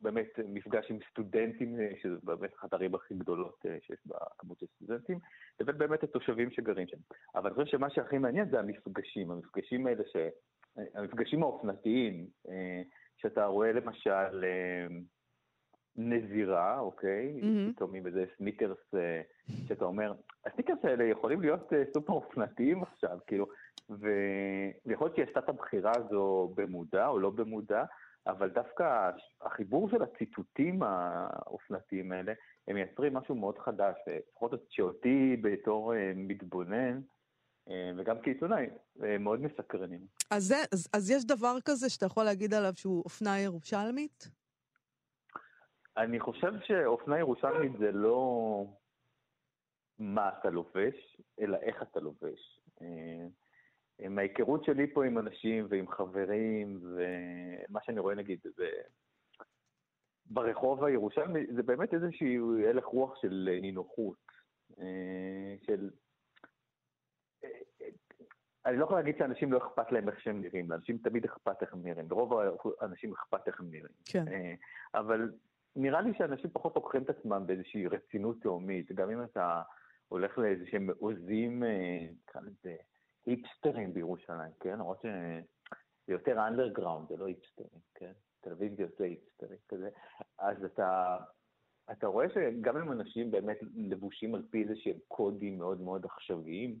[0.00, 5.18] באמת מפגש עם סטודנטים, אה, שזה באמת אחת הערים הכי גדולות שיש בכמות של סטודנטים,
[5.60, 6.96] לבין באמת התושבים שגרים שם.
[7.34, 10.16] אבל אני חושב שמה שהכי מעניין זה המפגשים, המפגשים האלה, ש...
[10.94, 12.26] המפגשים האופנתיים,
[13.16, 14.44] שאתה רואה למשל
[15.98, 17.40] נזירה, אוקיי?
[17.40, 17.72] Mm-hmm.
[17.74, 19.20] פתאום עם איזה סניקרס אה,
[19.68, 20.14] שאתה אומר,
[20.46, 23.46] הסניקרס האלה יכולים להיות אה, סופר אופנתיים עכשיו, כאילו,
[23.90, 24.06] ו...
[24.86, 27.84] ויכול להיות שהיא עשתה את הבחירה הזו במודע או לא במודע,
[28.26, 29.10] אבל דווקא
[29.42, 32.32] החיבור של הציטוטים האופנתיים האלה,
[32.68, 33.94] הם מייצרים משהו מאוד חדש,
[34.30, 37.00] לפחות שאותי בתור אה, מתבונן,
[37.96, 38.66] וגם כעיתונאי,
[39.20, 40.00] מאוד מסקרנים.
[40.30, 44.28] אז, זה, אז, אז יש דבר כזה שאתה יכול להגיד עליו שהוא אופנה ירושלמית?
[45.96, 48.64] אני חושב שאופנה ירושלמית זה לא
[49.98, 52.60] מה אתה לובש, אלא איך אתה לובש.
[52.82, 58.68] אה, מההיכרות שלי פה עם אנשים ועם חברים, ומה שאני רואה נגיד זה
[60.26, 64.18] ברחוב הירושלמי, זה באמת איזשהו הלך רוח של נינוחות,
[64.78, 65.90] אה, של...
[67.44, 67.48] אה,
[68.66, 71.72] אני לא יכול להגיד שאנשים לא אכפת להם איך שהם נראים, לאנשים תמיד אכפת איך
[71.72, 72.32] הם נראים, לרוב
[72.80, 73.94] האנשים אכפת איך הם נראים.
[74.04, 74.24] כן.
[74.94, 75.30] אבל
[75.76, 79.62] נראה לי שאנשים פחות לוקחים את עצמם באיזושהי רצינות תהומית, גם אם אתה
[80.08, 82.76] הולך לאיזה שהם מעוזים, אה, נקרא לזה,
[83.26, 84.72] היפסטרים בירושלים, כן?
[84.72, 85.40] למרות שזה
[86.08, 88.12] יותר אנדרגראונד, זה לא היפסטרים, כן?
[88.40, 89.88] תל אביב זה יותר היפסטרים כזה.
[90.38, 91.16] אז אתה,
[91.92, 96.78] אתה רואה שגם אם אנשים באמת לבושים על פי איזה שהם קודים מאוד מאוד עכשוויים,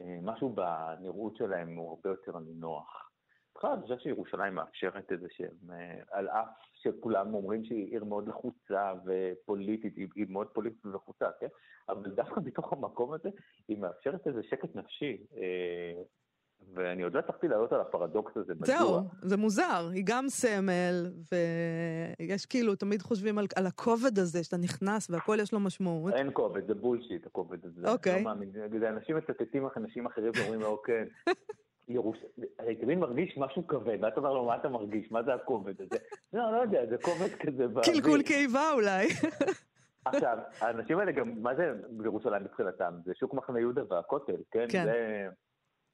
[0.00, 3.11] אה, משהו בנראות שלהם הוא הרבה יותר נוח.
[3.62, 8.28] בכלל, אני חושב שירושלים מאפשרת איזה שהם, אה, על אף שכולם אומרים שהיא עיר מאוד
[8.28, 11.46] לחוצה ופוליטית, היא, היא מאוד פוליטית ולחוצה, כן?
[11.88, 13.28] אבל דווקא מתוך המקום הזה,
[13.68, 15.26] היא מאפשרת איזה שקט נפשי.
[15.36, 16.02] אה,
[16.74, 18.66] ואני עוד לא הצלחתי לעלות על הפרדוקס הזה, מדוע.
[18.66, 24.56] זהו, זה מוזר, היא גם סמל, ויש כאילו, תמיד חושבים על, על הכובד הזה, שאתה
[24.56, 26.14] נכנס והכל יש לו משמעות.
[26.14, 27.92] אין כובד, זה בולשיט, הכובד הזה.
[27.92, 28.24] אוקיי.
[28.24, 28.50] לא מאמין,
[28.88, 31.04] אנשים מצטטים אנשים אחרים ואומרים כן.
[31.88, 32.18] ירוש...
[32.58, 35.12] הרי תמיד מרגיש משהו כבד, ואתה אומר לו, מה אתה מרגיש?
[35.12, 35.96] מה זה הכובד הזה?
[36.32, 37.82] לא, לא יודע, זה כובד כזה באוויר.
[37.82, 39.08] קלקול קיבה אולי.
[40.04, 42.94] עכשיו, האנשים האלה גם, מה זה בירושלים מבחינתם?
[43.04, 44.66] זה שוק מחנה יהודה והכותל, כן?
[44.68, 44.84] כן.
[44.84, 45.28] זה...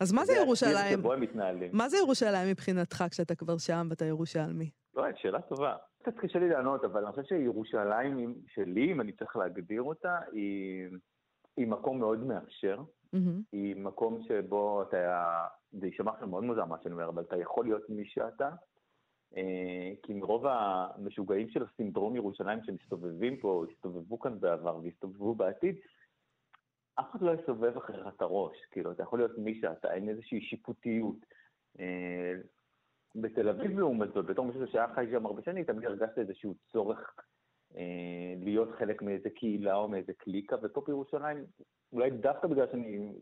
[0.01, 0.97] אז מה זה ירושלים?
[0.97, 1.71] זה שבו הם מתנהלים.
[1.73, 4.71] מה זה ירושלים מבחינתך כשאתה כבר שם ואתה ירושלמי?
[4.95, 5.77] לא, שאלה טובה.
[6.03, 10.89] קצת קשה לי לענות, אבל אני חושב שירושלים שלי, אם אני צריך להגדיר אותה, היא,
[11.57, 12.81] היא מקום מאוד מאפשר.
[13.13, 13.43] מהמם.
[13.53, 17.65] היא מקום שבו אתה, זה יישמע עכשיו מאוד מוזר מה שאני אומר, אבל אתה יכול
[17.65, 18.51] להיות מי שאתה.
[19.37, 25.77] אה, כי מרוב המשוגעים של הסינדרום ירושלים שמסתובבים פה, הסתובבו כאן בעבר והסתובבו בעתיד,
[26.95, 30.41] אף אחד לא יסובב אחריך את הראש, כאילו, אתה יכול להיות מי שאתה, אין איזושהי
[30.41, 31.17] שיפוטיות.
[31.81, 32.35] אה,
[33.15, 37.15] בתל אביב לעומת זאת, בתור מישהו שהיה חי שם הרבה שנים, תמיד הרגשת איזשהו צורך
[38.41, 41.45] להיות חלק מאיזה קהילה או מאיזה קליקה, ופה בירושלים,
[41.93, 43.13] אולי דווקא בגלל שאני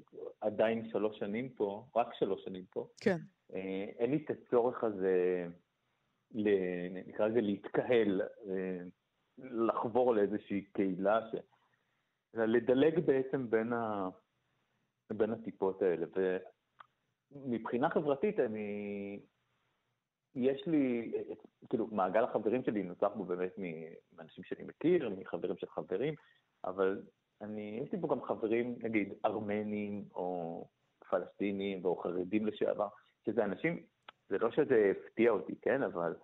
[0.40, 3.16] עדיין שלוש שנים פה, רק שלוש שנים פה, כן.
[3.54, 5.46] אה, אין לי את הצורך הזה,
[7.06, 8.78] נקרא לזה להתקהל, אה,
[9.38, 11.34] לחבור לאיזושהי קהילה, ש...
[12.34, 14.08] לדלג בעצם בין, ה...
[15.12, 16.06] בין הטיפות האלה.
[17.32, 19.20] ומבחינה חברתית, אני...
[20.36, 21.12] יש לי,
[21.70, 23.52] כאילו, מעגל החברים שלי נוצר בו באמת
[24.16, 26.14] מאנשים שאני מכיר, מחברים של חברים,
[26.64, 27.02] אבל
[27.40, 30.68] אני, יש לי פה גם חברים, נגיד, ארמנים, או
[31.10, 32.88] פלסטינים, או חרדים לשעבר,
[33.26, 33.82] שזה אנשים,
[34.28, 36.14] זה לא שזה הפתיע אותי, כן, אבל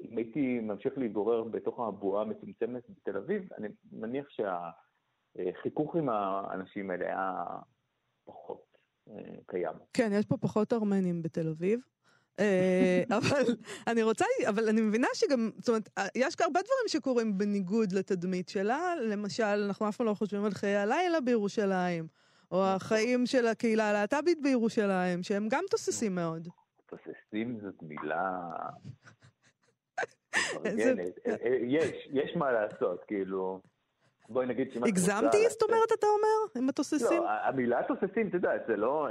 [0.00, 7.06] אם הייתי ממשיך להתגורר בתוך הבועה המצומצמת בתל אביב, אני מניח שהחיכוך עם האנשים האלה
[7.06, 7.44] היה
[8.24, 8.64] פחות
[9.08, 9.74] אה, קיים.
[9.92, 11.80] כן, יש פה פחות ארמנים בתל אביב.
[12.40, 13.54] אה, אבל
[13.86, 18.94] אני רוצה, אבל אני מבינה שגם, זאת אומרת, יש הרבה דברים שקורים בניגוד לתדמית שלה,
[19.02, 22.06] למשל, אנחנו אף פעם לא חושבים על חיי הלילה בירושלים,
[22.50, 26.48] או החיים של הקהילה הלהט"בית בירושלים, שהם גם תוססים מאוד.
[26.86, 28.30] תוססים זאת מילה...
[30.36, 30.70] אה,
[31.26, 33.60] אה, יש, יש מה לעשות, כאילו...
[34.28, 37.22] בואי נגיד שאם את רוצה הגזמתי, זאת אומרת, אתה אומר, עם התוססים?
[37.22, 39.08] לא, המילה תוססים, אתה יודע, זה לא,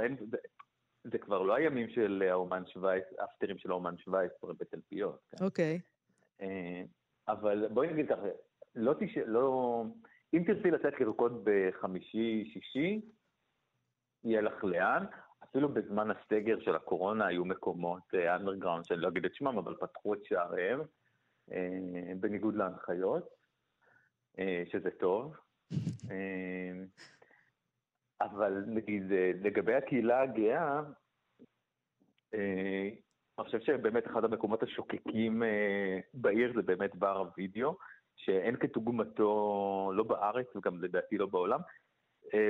[1.12, 5.20] זה, כבר לא הימים של האומן שווייץ, אפטרים של האומן שווייץ כבר בתלפיות.
[5.30, 5.44] כן?
[5.44, 5.80] אוקיי.
[6.40, 6.82] אה,
[7.28, 8.26] אבל בואי נגיד ככה,
[8.74, 9.18] לא תש...
[9.26, 9.84] לא...
[10.34, 13.00] אם תרצי לצאת לרקוד בחמישי, שישי,
[14.24, 15.04] יהיה לך לאן.
[15.44, 20.14] אפילו בזמן הסגר של הקורונה היו מקומות אנדרגראונד, שאני לא אגיד את שמם, אבל פתחו
[20.14, 20.80] את שעריהם,
[21.52, 23.28] אה, בניגוד להנחיות,
[24.38, 25.36] אה, שזה טוב.
[28.20, 30.80] אבל נגיד, אה, לגבי הקהילה הגאה,
[32.34, 32.88] אה,
[33.38, 37.76] אני חושב שבאמת אחד המקומות השוקקים אה, בעיר זה באמת בר הווידאו,
[38.16, 41.60] שאין כדוגמתו לא בארץ וגם לדעתי לא בעולם.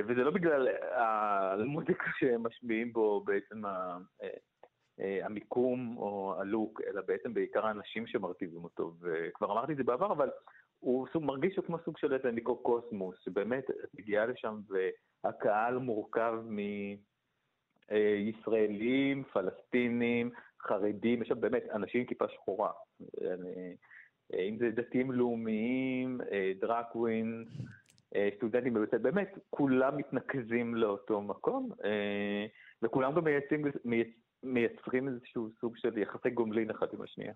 [0.07, 3.61] וזה לא בגלל המוזיקה שהם משמיעים בו בעצם
[5.23, 8.93] המיקום או הלוק, אלא בעצם בעיקר האנשים שמרטיבים אותו.
[8.99, 10.29] וכבר אמרתי את זה בעבר, אבל
[10.79, 13.63] הוא סוג, מרגיש כמו סוג של איזה מיקרוקוסמוס, שבאמת
[13.99, 14.59] מגיעה לשם
[15.23, 16.33] והקהל מורכב
[17.91, 22.71] מישראלים, פלסטינים, חרדים, יש שם באמת אנשים עם כיפה שחורה.
[23.21, 23.35] אה,
[24.39, 26.21] אם זה דתיים לאומיים,
[26.59, 27.45] drag queen,
[28.37, 32.45] סטודנטים בבית באמת, כולם מתנקזים לאותו מקום, אה,
[32.81, 37.33] וכולם גם מייצרים, מייצ- מייצרים איזשהו סוג של יחסי גומלין אחד עם השנייה.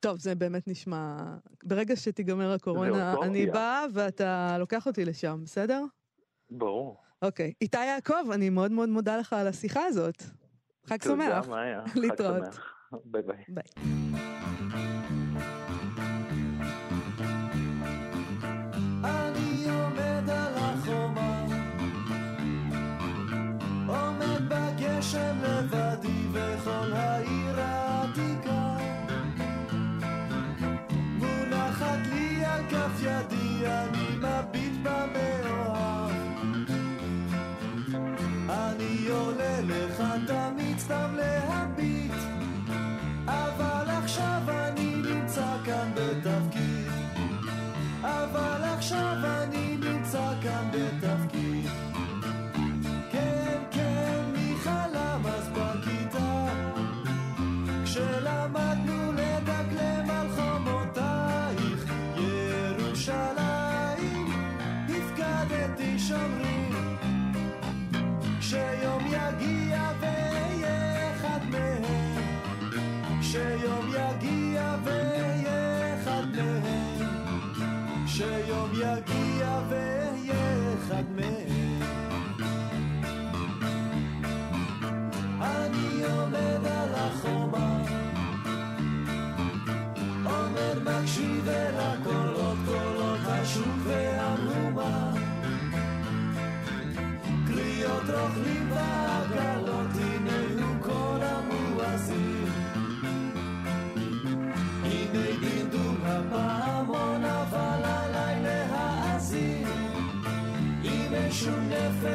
[0.00, 1.16] טוב, זה באמת נשמע...
[1.64, 3.14] ברגע שתיגמר הקורונה.
[3.22, 5.84] אני באה ואתה לוקח אותי לשם, בסדר?
[6.50, 6.96] ברור.
[7.22, 7.52] אוקיי.
[7.60, 10.22] איתי יעקב, אני מאוד מאוד מודה לך על השיחה הזאת.
[10.86, 11.44] חג שמח.
[11.44, 11.82] תודה, מאיה.
[11.94, 12.42] להתראות.
[13.04, 13.44] ביי ביי.
[13.48, 14.37] ביי.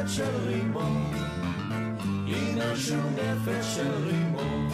[0.04, 1.12] נפץ של רימון.
[2.26, 4.68] עם איזשהו נפץ של רימון.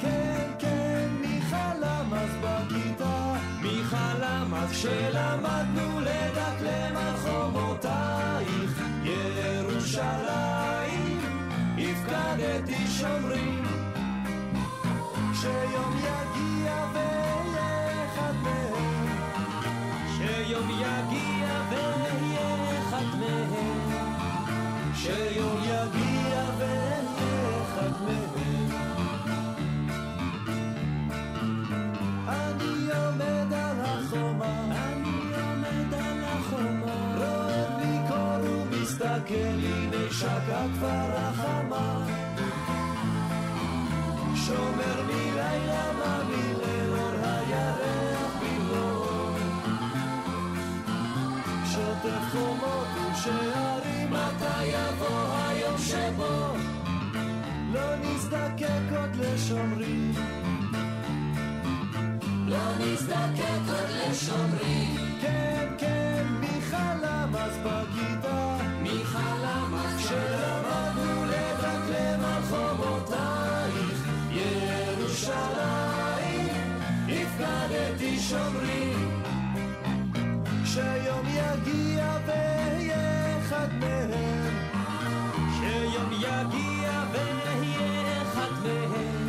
[0.00, 3.34] כן כן מי חלם בכיתה.
[3.62, 10.28] מי חלם כשלמדנו לדקלם על חומותייך ירושלים
[11.78, 13.57] הפקדתי שומרים
[39.30, 42.06] ומסתכל הנה שקעה כבר החמה.
[44.34, 49.34] שומר מלילה מה מליל אור הירח במלואו
[51.64, 56.54] שוטף חומות ושערים מתי יבוא היום שבו?
[57.72, 60.12] לא נזדקק עוד לשומרים.
[62.46, 64.77] לא נזדקק עוד לשומרים
[78.18, 79.22] הפקדתי שומרים
[80.64, 84.54] שיום יגיע ואהיה אחד מהם.
[85.58, 89.28] שיום יגיע ואהיה אחד מהם.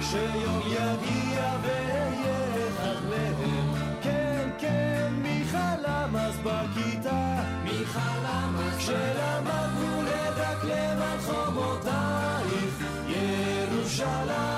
[0.00, 3.74] שיום יגיע ואהיה אחד מהם.
[4.02, 7.42] כן כן מי חלם אז בכיתה.
[7.64, 12.74] מי חלם אז כשלמדנו לדקלם על חומותייך.
[13.08, 14.54] ירושלים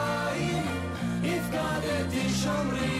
[1.24, 2.95] הפקדתי שומרים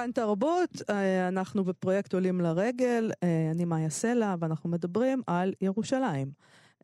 [0.00, 6.30] כאן תרבות, אה, אנחנו בפרויקט עולים לרגל, אה, אני מאיה סלע ואנחנו מדברים על ירושלים.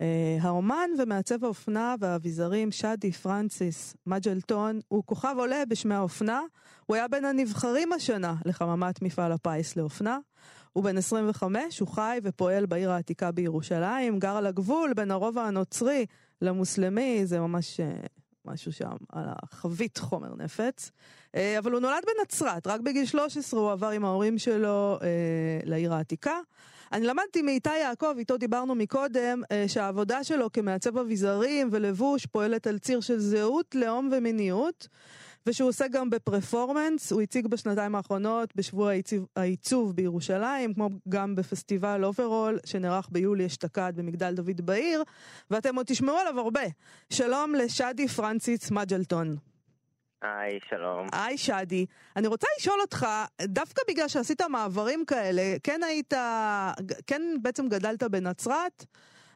[0.00, 6.40] אה, האומן ומעצב האופנה והאביזרים שדי פרנסיס מג'לטון הוא כוכב עולה בשמי האופנה,
[6.86, 10.18] הוא היה בין הנבחרים השנה לחממת מפעל הפיס לאופנה.
[10.72, 16.06] הוא בן 25, הוא חי ופועל בעיר העתיקה בירושלים, גר על הגבול בין הרובע הנוצרי
[16.42, 17.92] למוסלמי, זה ממש אה,
[18.46, 20.90] משהו שם על החבית חומר נפץ.
[21.36, 25.08] אה, אבל הוא נולד בנצרת, רק בגיל 13 הוא עבר עם ההורים שלו אה,
[25.64, 26.38] לעיר העתיקה.
[26.92, 32.78] אני למדתי מאיתי יעקב, איתו דיברנו מקודם, אה, שהעבודה שלו כמעצב אביזרים ולבוש פועלת על
[32.78, 34.88] ציר של זהות, לאום ומיניות.
[35.46, 42.04] ושהוא עושה גם בפרפורמנס, הוא הציג בשנתיים האחרונות בשבוע העיצוב, העיצוב בירושלים, כמו גם בפסטיבל
[42.04, 45.02] אוברול שנערך ביולי אשתקד במגדל דוד בעיר,
[45.50, 46.64] ואתם עוד תשמעו עליו הרבה.
[47.10, 49.36] שלום לשדי פרנסיס מג'לטון.
[50.22, 51.06] היי, שלום.
[51.12, 53.06] היי שדי, אני רוצה לשאול אותך,
[53.42, 56.14] דווקא בגלל שעשית מעברים כאלה, כן היית,
[57.06, 58.84] כן בעצם גדלת בנצרת,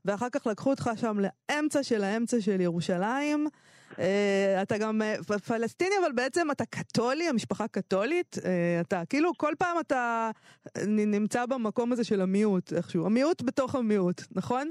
[0.04, 3.48] ואחר כך לקחו אותך שם לאמצע של האמצע של ירושלים.
[3.91, 8.36] Uh, אתה גם uh, פלסטיני, אבל בעצם אתה קתולי, המשפחה קתולית.
[8.38, 8.41] Uh,
[8.80, 10.30] אתה כאילו כל פעם אתה
[10.86, 13.07] נמצא במקום הזה של המיעוט איכשהו.
[13.07, 14.68] המיעוט בתוך המיעוט, נכון?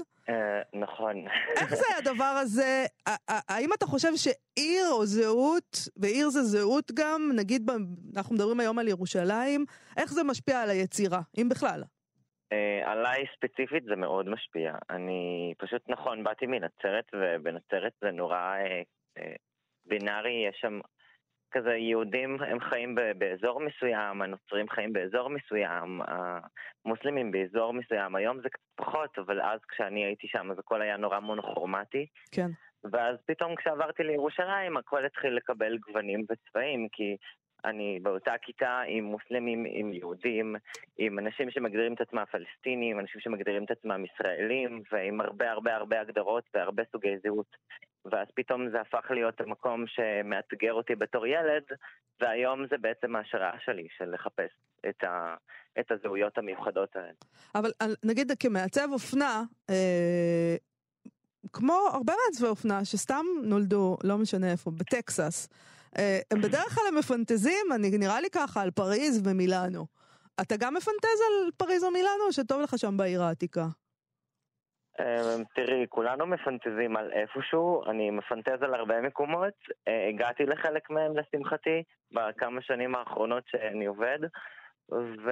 [0.74, 1.24] נכון.
[1.56, 2.84] איך זה הדבר הזה?
[3.26, 7.70] האם אתה חושב שעיר או זהות, ועיר זה זהות גם, נגיד
[8.16, 9.64] אנחנו מדברים היום על ירושלים,
[9.96, 11.82] איך זה משפיע על היצירה, אם בכלל?
[12.54, 14.74] Uh, עליי ספציפית זה מאוד משפיע.
[14.90, 18.99] אני פשוט נכון, באתי מנצרת, ובנצרת זה נורא uh,
[19.86, 20.80] בינארי, יש שם
[21.50, 26.00] כזה יהודים הם חיים באזור מסוים, הנוצרים חיים באזור מסוים,
[26.84, 31.20] המוסלמים באזור מסוים, היום זה פחות, אבל אז כשאני הייתי שם אז הכל היה נורא
[31.20, 32.06] מונוכרומטי.
[32.32, 32.50] כן.
[32.92, 37.16] ואז פתאום כשעברתי לירושלים הכל התחיל לקבל גוונים וצבעים, כי
[37.64, 40.56] אני באותה כיתה עם מוסלמים, עם יהודים,
[40.98, 46.00] עם אנשים שמגדירים את עצמם פלסטינים, אנשים שמגדירים את עצמם ישראלים, ועם הרבה הרבה הרבה
[46.00, 47.56] הגדרות והרבה סוגי זהות.
[48.04, 51.62] ואז פתאום זה הפך להיות המקום שמאתגר אותי בתור ילד,
[52.20, 54.50] והיום זה בעצם ההשראה שלי, של לחפש
[54.88, 55.34] את, ה,
[55.80, 57.12] את הזהויות המיוחדות האלה.
[57.54, 57.70] אבל
[58.04, 60.56] נגיד כמעצב אופנה, אה,
[61.52, 65.48] כמו הרבה מעצבי אופנה שסתם נולדו, לא משנה איפה, בטקסס,
[66.30, 69.86] הם בדרך כלל מפנטזים, אני, נראה לי ככה, על פריז ומילאנו.
[70.40, 73.64] אתה גם מפנטז על פריז או מילאנו, או שטוב לך שם בעיר העתיקה?
[75.00, 79.54] אמ, תראי, כולנו מפנטזים על איפשהו, אני מפנטז על הרבה מקומות,
[79.88, 81.82] אה, הגעתי לחלק מהם לשמחתי,
[82.12, 84.18] בכמה שנים האחרונות שאני עובד,
[84.92, 85.30] ו...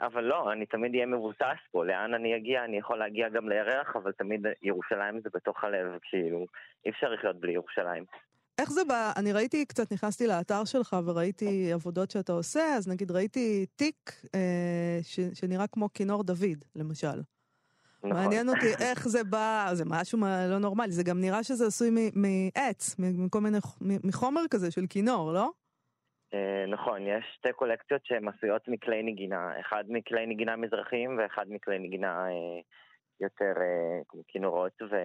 [0.00, 3.96] אבל לא, אני תמיד אהיה מבוסס פה, לאן אני אגיע, אני יכול להגיע גם לירח,
[3.96, 6.46] אבל תמיד ירושלים זה בתוך הלב, כאילו,
[6.86, 8.04] אי אפשר לחיות בלי ירושלים.
[8.58, 13.10] איך זה בא, אני ראיתי קצת, נכנסתי לאתר שלך וראיתי עבודות שאתה עושה, אז נגיד
[13.10, 17.20] ראיתי תיק אה, ש, שנראה כמו כינור דוד, למשל.
[18.04, 18.12] נכון.
[18.12, 20.18] מעניין אותי איך זה בא, זה משהו
[20.50, 25.50] לא נורמלי, זה גם נראה שזה עשוי מעץ, מכל מיני, מחומר כזה של כינור, לא?
[26.34, 31.78] אה, נכון, יש שתי קולקציות שהן עשויות מכלי נגינה, אחד מכלי נגינה מזרחיים ואחד מכלי
[31.78, 32.60] נגינה אה,
[33.20, 34.96] יותר אה, כמו כינורות ו...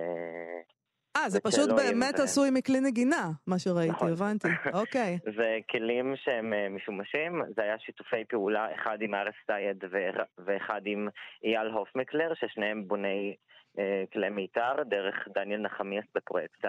[1.17, 4.11] אה, זה פשוט באמת ו- עשוי מכלי נגינה, מה שראיתי, נכון.
[4.11, 4.47] הבנתי.
[4.73, 5.19] אוקיי.
[5.37, 10.09] זה כלים שהם אה, משומשים, זה היה שיתופי פעולה, אחד עם ארס סייד ו-
[10.45, 11.07] ואחד עם
[11.43, 13.35] אייל הופמקלר, ששניהם בוני
[13.79, 16.65] אה, כלי מיתר, דרך דניאל נחמיאס בפרויקט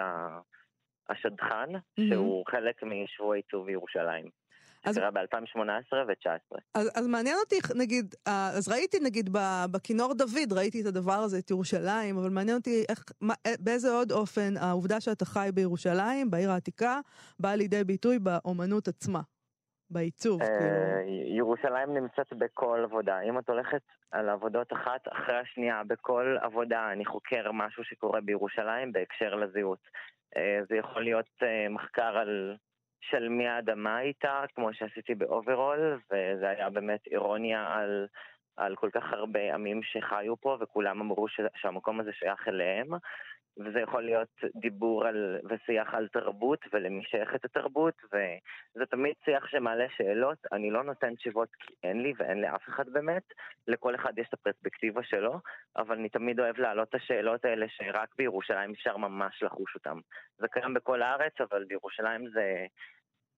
[1.09, 1.69] השדכן,
[2.09, 4.40] שהוא חלק משבוע עיצוב ירושלים.
[4.85, 6.57] אז- שקרה ב-2018 ו-2019.
[6.73, 9.29] אז, אז מעניין אותי, נגיד, אז ראיתי נגיד
[9.71, 13.91] בכינור דוד, ראיתי את הדבר הזה, את ירושלים, אבל מעניין אותי איך, מה, אה, באיזה
[13.91, 16.99] עוד אופן העובדה שאתה חי בירושלים, בעיר העתיקה,
[17.39, 19.21] באה לידי ביטוי באומנות עצמה,
[19.89, 21.01] בעיצוב, אה, כאילו.
[21.37, 23.19] ירושלים נמצאת בכל עבודה.
[23.21, 28.91] אם את הולכת על עבודות אחת אחרי השנייה, בכל עבודה אני חוקר משהו שקורה בירושלים
[28.91, 29.79] בהקשר לזהות.
[30.37, 32.55] אה, זה יכול להיות אה, מחקר על
[33.01, 38.07] של מי האדמה הייתה, כמו שעשיתי באוברול, וזה היה באמת אירוניה על,
[38.57, 42.87] על כל כך הרבה עמים שחיו פה, וכולם אמרו ש, שהמקום הזה שייך אליהם.
[43.57, 49.85] וזה יכול להיות דיבור על, ושיח על תרבות ולמי שייכת התרבות, וזה תמיד שיח שמעלה
[49.97, 53.23] שאלות, אני לא נותן תשובות כי אין לי ואין לאף אחד באמת,
[53.67, 55.39] לכל אחד יש את הפרספקטיבה שלו,
[55.77, 59.97] אבל אני תמיד אוהב להעלות את השאלות האלה שרק בירושלים אפשר ממש לחוש אותן.
[60.37, 62.65] זה קיים בכל הארץ, אבל בירושלים זה,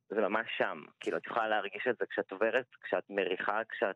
[0.09, 0.81] זה ממש שם.
[0.99, 3.95] כאילו, את יכולה להרגיש את זה כשאת עוברת, כשאת מריחה, כשאת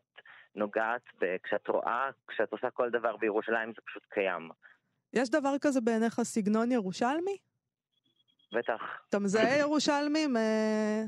[0.54, 1.02] נוגעת,
[1.42, 4.50] כשאת רואה, כשאת עושה כל דבר בירושלים, זה פשוט קיים.
[5.12, 7.36] יש דבר כזה בעיניך סגנון ירושלמי?
[8.52, 8.80] בטח.
[9.08, 11.02] אתה מזהה ירושלמים אה,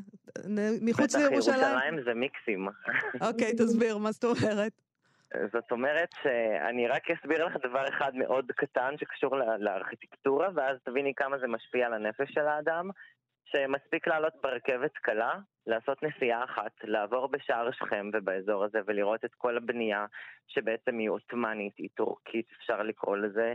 [0.82, 1.60] מחוץ בטח לירושלים?
[1.60, 2.68] ירושלים זה מיקסים.
[3.28, 4.72] אוקיי, תסביר, מה זאת אומרת?
[5.52, 11.38] זאת אומרת שאני רק אסביר לך דבר אחד מאוד קטן שקשור לארכיטקטורה, ואז תביני כמה
[11.38, 12.90] זה משפיע על הנפש של האדם,
[13.44, 15.34] שמספיק לעלות ברכבת קלה,
[15.66, 20.06] לעשות נסיעה אחת, לעבור בשער שכם ובאזור הזה ולראות את כל הבנייה
[20.48, 23.54] שבעצם היא עות'מאנית, היא טורקית, אפשר לקרוא לזה,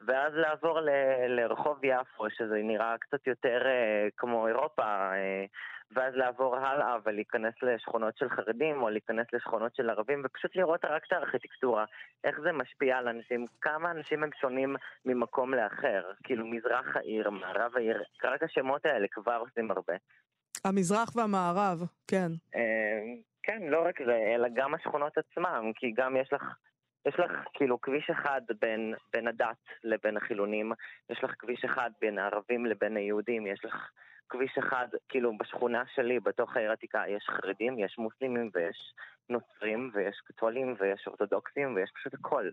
[0.00, 5.44] ואז לעבור ל- לרחוב יפו, שזה נראה קצת יותר אה, כמו אירופה, אה,
[5.90, 11.02] ואז לעבור הלאה ולהיכנס לשכונות של חרדים או להיכנס לשכונות של ערבים ופשוט לראות רק
[11.06, 11.84] את הארכיטקטורה,
[12.24, 17.72] איך זה משפיע על אנשים, כמה אנשים הם שונים ממקום לאחר, כאילו מזרח העיר, מערב
[17.76, 19.94] העיר, רק השמות האלה כבר עושים הרבה.
[20.64, 21.78] המזרח והמערב,
[22.08, 22.28] כן.
[22.54, 26.42] אה, כן, לא רק זה, אלא גם השכונות עצמם, כי גם יש לך,
[27.06, 30.72] יש לך כאילו כביש אחד בין, בין הדת לבין החילונים,
[31.10, 33.90] יש לך כביש אחד בין הערבים לבין היהודים, יש לך
[34.28, 38.94] כביש אחד, כאילו בשכונה שלי, בתוך העיר העתיקה, יש חרדים, יש מוסלמים ויש
[39.28, 42.50] נוצרים ויש קתולים ויש אורתודוקסים ויש פשוט הכל.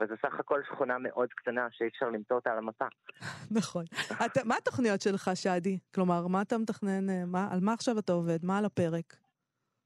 [0.00, 2.86] וזה סך הכל שכונה מאוד קטנה שאי אפשר למצוא אותה על המסע.
[3.58, 3.84] נכון.
[4.26, 5.78] אתה, מה התוכניות שלך, שאדי?
[5.94, 8.38] כלומר, מה אתה מתכנן, אה, מה, על מה עכשיו אתה עובד?
[8.44, 9.16] מה על הפרק?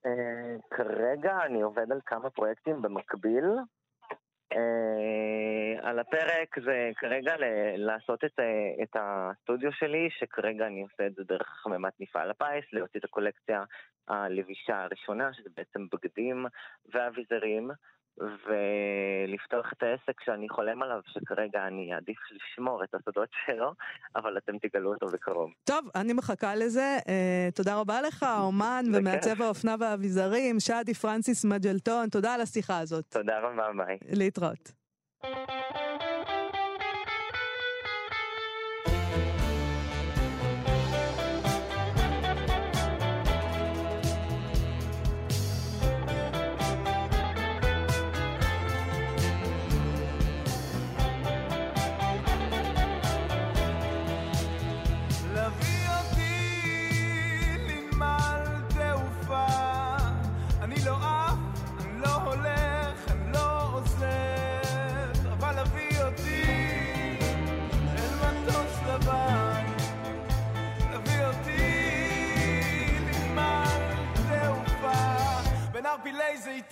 [0.06, 3.44] Uh, כרגע אני עובד על כמה פרויקטים במקביל.
[4.54, 4.56] Uh,
[5.82, 7.34] על הפרק זה כרגע
[7.76, 8.28] לעשות uh,
[8.82, 13.64] את הסטודיו שלי, שכרגע אני עושה את זה דרך חממת מפעל הפיס, להוציא את הקולקציה
[14.08, 16.46] הלבישה הראשונה, שזה בעצם בגדים
[16.94, 17.70] ואביזרים,
[18.18, 23.72] ולפתוח את העסק שאני חולם עליו, שכרגע אני אעדיף לשמור את הסודות שלו,
[24.16, 25.50] אבל אתם תגלו אותו בקרוב.
[25.64, 26.98] טוב, אני מחכה לזה.
[27.08, 28.94] אה, תודה רבה לך, בכיף.
[28.94, 32.08] ומעצב האופנה והאביזרים, שאדי פרנסיס מג'לטון.
[32.08, 33.04] תודה על השיחה הזאת.
[33.08, 33.98] תודה רבה, ביי.
[34.12, 34.72] להתראות.
[76.30, 76.69] crazy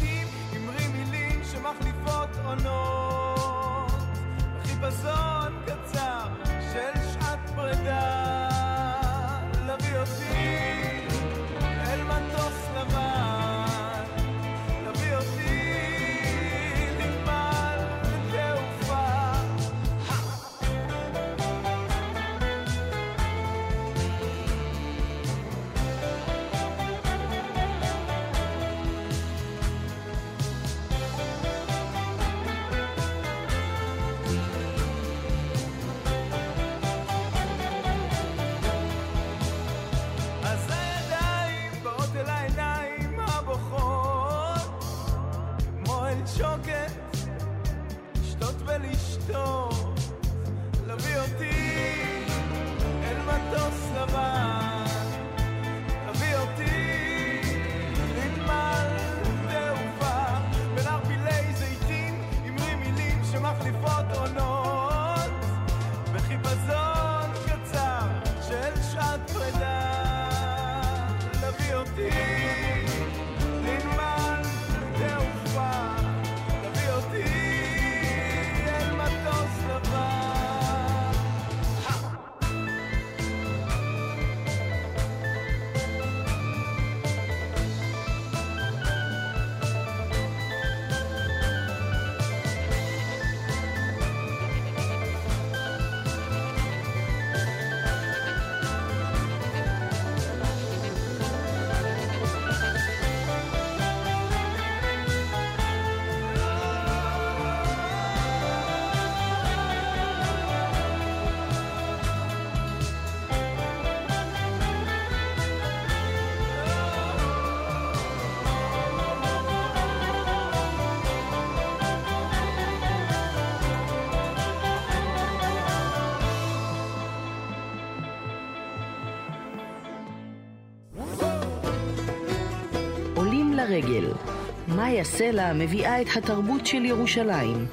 [134.78, 137.66] מאיה סלע מביאה את התרבות של ירושלים.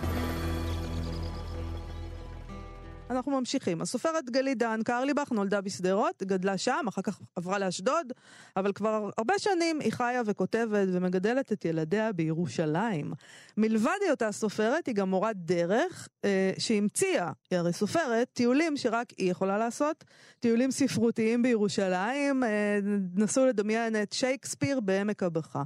[3.09, 3.81] אנחנו ממשיכים.
[3.81, 8.13] הסופרת גלית דהן קרליבך נולדה בשדרות, גדלה שם, אחר כך עברה לאשדוד,
[8.57, 13.13] אבל כבר הרבה שנים היא חיה וכותבת ומגדלת את ילדיה בירושלים.
[13.57, 19.31] מלבד היותה סופרת, היא גם מורת דרך אה, שהמציאה, היא הרי סופרת, טיולים שרק היא
[19.31, 20.03] יכולה לעשות,
[20.39, 22.79] טיולים ספרותיים בירושלים, אה,
[23.15, 25.63] נסו לדמיין את שייקספיר בעמק הבכה.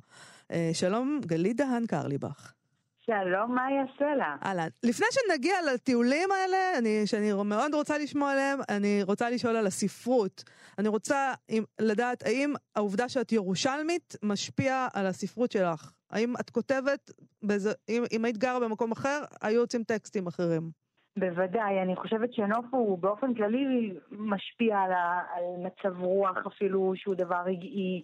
[0.52, 2.54] אה, שלום, גלית דהן קרליבך.
[3.00, 4.36] שלום, מה יעשה לה?
[4.46, 4.68] אהלן.
[4.84, 10.44] לפני שנגיע לטיולים האלה, אני, שאני מאוד רוצה לשמוע עליהם, אני רוצה לשאול על הספרות.
[10.80, 15.92] אני רוצה אם, לדעת האם העובדה שאת ירושלמית משפיעה על הספרות שלך.
[16.12, 17.12] האם את כותבת,
[17.44, 20.70] באיזה, אם, אם היית גרה במקום אחר, היו יוצאים טקסטים אחרים.
[21.20, 27.16] בוודאי, אני חושבת שנוף הוא באופן כללי משפיע על, ה, על מצב רוח אפילו שהוא
[27.16, 28.04] דבר רגעי,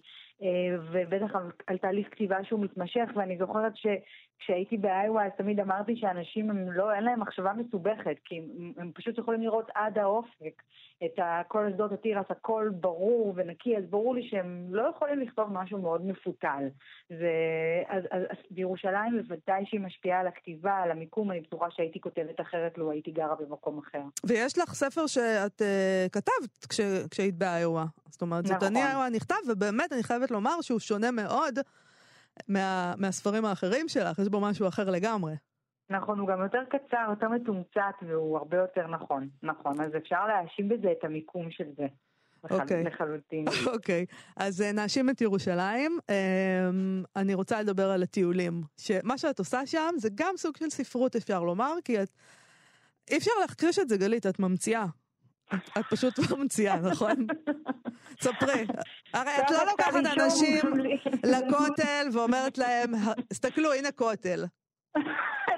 [0.92, 6.72] ובטח על, תהליך כתיבה שהוא מתמשך, ואני זוכרת שכשהייתי באיווה אז תמיד אמרתי שאנשים הם
[6.72, 10.62] לא, אין להם מחשבה מסובכת, כי הם, הם פשוט יכולים לראות עד האופק
[11.04, 11.18] את
[11.48, 16.06] כל אסדות התירס, הכל ברור ונקי, אז ברור לי שהם לא יכולים לכתוב משהו מאוד
[16.06, 16.64] מפותל.
[17.10, 17.24] ו...
[17.88, 22.40] אז, אז, אז בירושלים בוודאי שהיא משפיעה על הכתיבה, על המיקום, אני בטוחה שהייתי כותבת
[22.40, 24.02] אחרת לו הייתי גרה במקום אחר.
[24.26, 26.80] ויש לך ספר שאת uh, כתבת כש,
[27.10, 27.84] כשהיית באיואה.
[28.16, 28.68] זאת אומרת, זאת נכון.
[28.68, 31.58] אני איואה נכתב, ובאמת אני חייבת לומר שהוא שונה מאוד
[32.48, 35.34] מה, מהספרים האחרים שלך, יש בו משהו אחר לגמרי.
[35.90, 39.28] נכון, הוא גם יותר קצר, יותר מתומצת, והוא הרבה יותר נכון.
[39.42, 41.86] נכון, אז אפשר להאשים בזה את המיקום של זה.
[42.50, 42.84] אוקיי.
[42.84, 43.44] לחלוטין.
[43.74, 44.06] אוקיי,
[44.36, 45.98] אז אה, נאשים את ירושלים.
[46.10, 48.62] אמ, אני רוצה לדבר על הטיולים.
[48.76, 52.08] שמה שאת עושה שם זה גם סוג של ספרות, אפשר לומר, כי את...
[53.10, 54.86] אי אפשר להכחיש את זה, גלית, את ממציאה.
[55.54, 57.26] את פשוט ממציאה, נכון?
[58.20, 58.66] ספרי.
[59.14, 60.62] הרי את לא לוקחת אנשים
[61.24, 62.92] לכותל ואומרת להם,
[63.28, 64.44] תסתכלו, הנה כותל.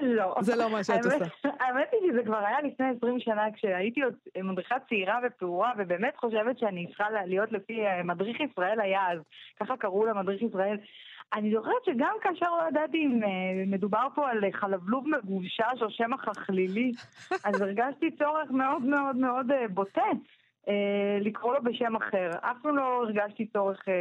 [0.01, 0.35] לא.
[0.41, 1.25] זה לא מה שאת עושה.
[1.61, 6.59] האמת היא שזה כבר היה לפני 20 שנה, כשהייתי עוד מדריכה צעירה ופעורה, ובאמת חושבת
[6.59, 9.19] שאני צריכה להיות לפי אה, מדריך ישראל היה אז,
[9.61, 10.79] ככה קראו למדריך ישראל.
[11.35, 13.29] אני זוכרת שגם כאשר לא ידעתי אם אה,
[13.67, 16.93] מדובר פה על חלבלוב מגובשש או שמא חכלילי,
[17.45, 20.03] אז הרגשתי צורך מאוד מאוד מאוד אה, בוטה.
[20.69, 22.31] אה, לקרוא לו בשם אחר.
[22.41, 23.95] אף פעם לא הרגשתי צורך אה,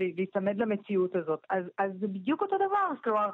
[0.00, 1.40] לה- להיצמד למציאות הזאת.
[1.50, 2.88] אז, אז זה בדיוק אותו דבר.
[3.04, 3.28] כלומר,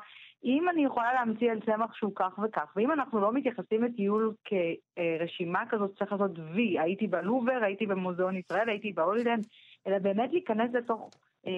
[0.45, 5.63] אם אני יכולה להמציא על צמח שהוא כך וכך, ואם אנחנו לא מתייחסים לטיול כרשימה
[5.69, 9.47] כזאת שצריך לעשות וי, הייתי בלובר, הייתי במוזיאון ישראל, הייתי בהולילנד,
[9.87, 11.11] אלא באמת להיכנס לתוך
[11.47, 11.53] אה,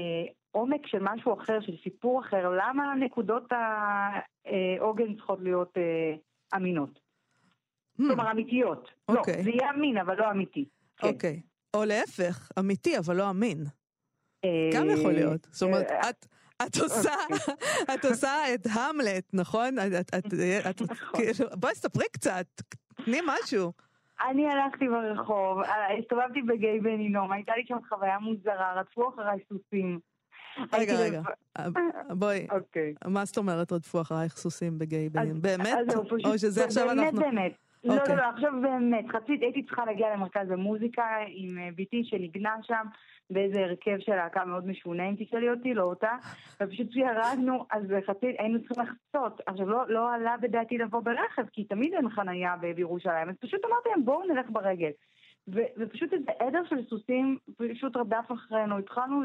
[0.53, 6.15] עומק של משהו אחר, של סיפור אחר, למה נקודות העוגן צריכות להיות אה,
[6.57, 6.99] אמינות?
[8.01, 8.91] Hmm, כלומר, אמיתיות.
[9.09, 9.43] לא, אוקיי.
[9.43, 10.65] זה יהיה אמין, אבל לא אמיתי.
[10.97, 11.09] כן.
[11.09, 11.41] אוקיי.
[11.75, 13.65] או להפך, אמיתי אבל לא אמין.
[14.45, 15.47] אה, גם יכול להיות.
[15.51, 16.27] זאת אומרת, אה, את...
[16.67, 17.15] את עושה,
[17.95, 19.79] את עושה את המלט, נכון?
[19.79, 20.35] את, את, את,
[20.71, 21.21] את, נכון.
[21.21, 22.47] כאילו, בואי ספרי קצת,
[23.05, 23.73] תני משהו.
[24.29, 29.39] אני הלכתי ברחוב, אה, הסתובבתי בגיא בן הינום, הייתה לי שם חוויה מוזרה, רדפו אחריי
[29.49, 30.01] סוסים.
[30.73, 31.21] רגע, רגע,
[31.59, 31.81] לבד-
[32.11, 32.95] בואי, אוקיי.
[33.07, 35.43] מה זאת אומרת רדפו אחרייך סוסים בגיי אז- בנים?
[35.43, 35.79] באמת?
[36.25, 37.21] או שזה עכשיו באמת, אנחנו...
[37.21, 37.53] באמת.
[37.85, 38.17] לא, אוקיי.
[38.17, 42.87] לא, לא, עכשיו באמת, חצית, הייתי צריכה להגיע למרכז המוזיקה עם אה, בתי שניגנה שם
[43.31, 46.11] באיזה הרכב של להקה מאוד משונה, אם תשאלי אותי, לא אותה,
[46.63, 49.41] ופשוט כשירדנו, אז חצית, היינו צריכים לחצות.
[49.47, 53.89] עכשיו, לא, לא עלה בדעתי לבוא ברכב, כי תמיד אין חנייה בירושלים, אז פשוט אמרתי
[53.89, 54.91] להם, בואו נלך ברגל.
[55.49, 59.23] ו- ופשוט איזה עדר של סוסים פשוט רדף אחרינו, התחלנו,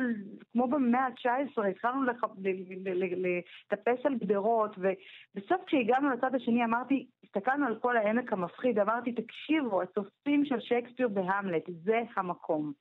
[0.51, 7.97] כמו במאה ה-19, התחלנו לטפס על גדרות, ובסוף כשהגענו לצד השני אמרתי, הסתכלנו על כל
[7.97, 12.73] העמק המפחיד, אמרתי, תקשיבו, הסוסים של שייקספיר בהמלט, זה המקום.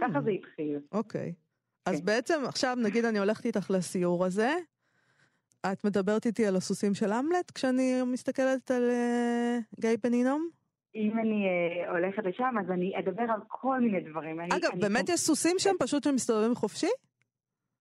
[0.00, 0.78] ככה זה התחיל.
[0.92, 1.34] אוקיי.
[1.86, 2.06] אז כן.
[2.06, 4.50] בעצם עכשיו נגיד אני הולכת איתך לסיור הזה,
[5.72, 10.59] את מדברת איתי על הסוסים של המלט כשאני מסתכלת על אה, גיא פנינום?
[10.94, 14.40] אם אני אה, הולכת לשם, אז אני אדבר על כל מיני דברים.
[14.40, 16.86] אני- אגב, אני- באמת יש סוסים שם פשוט שמסתובבים חופשי?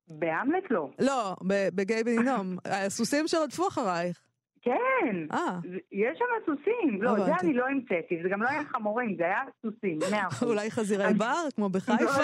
[0.07, 0.89] בהמלט לא.
[0.99, 1.35] לא,
[1.75, 2.57] בגיא פנינום.
[2.65, 4.21] הסוסים שרדפו אחרייך.
[4.61, 5.37] כן, אה,
[5.71, 7.01] זה- יש שם סוסים.
[7.01, 7.31] לא, זה.
[7.43, 10.47] אני לא המצאתי, זה גם לא היה חמורים, זה היה סוסים, מאה אחוז.
[10.51, 12.21] אולי חזירי בר, כמו בחיפה?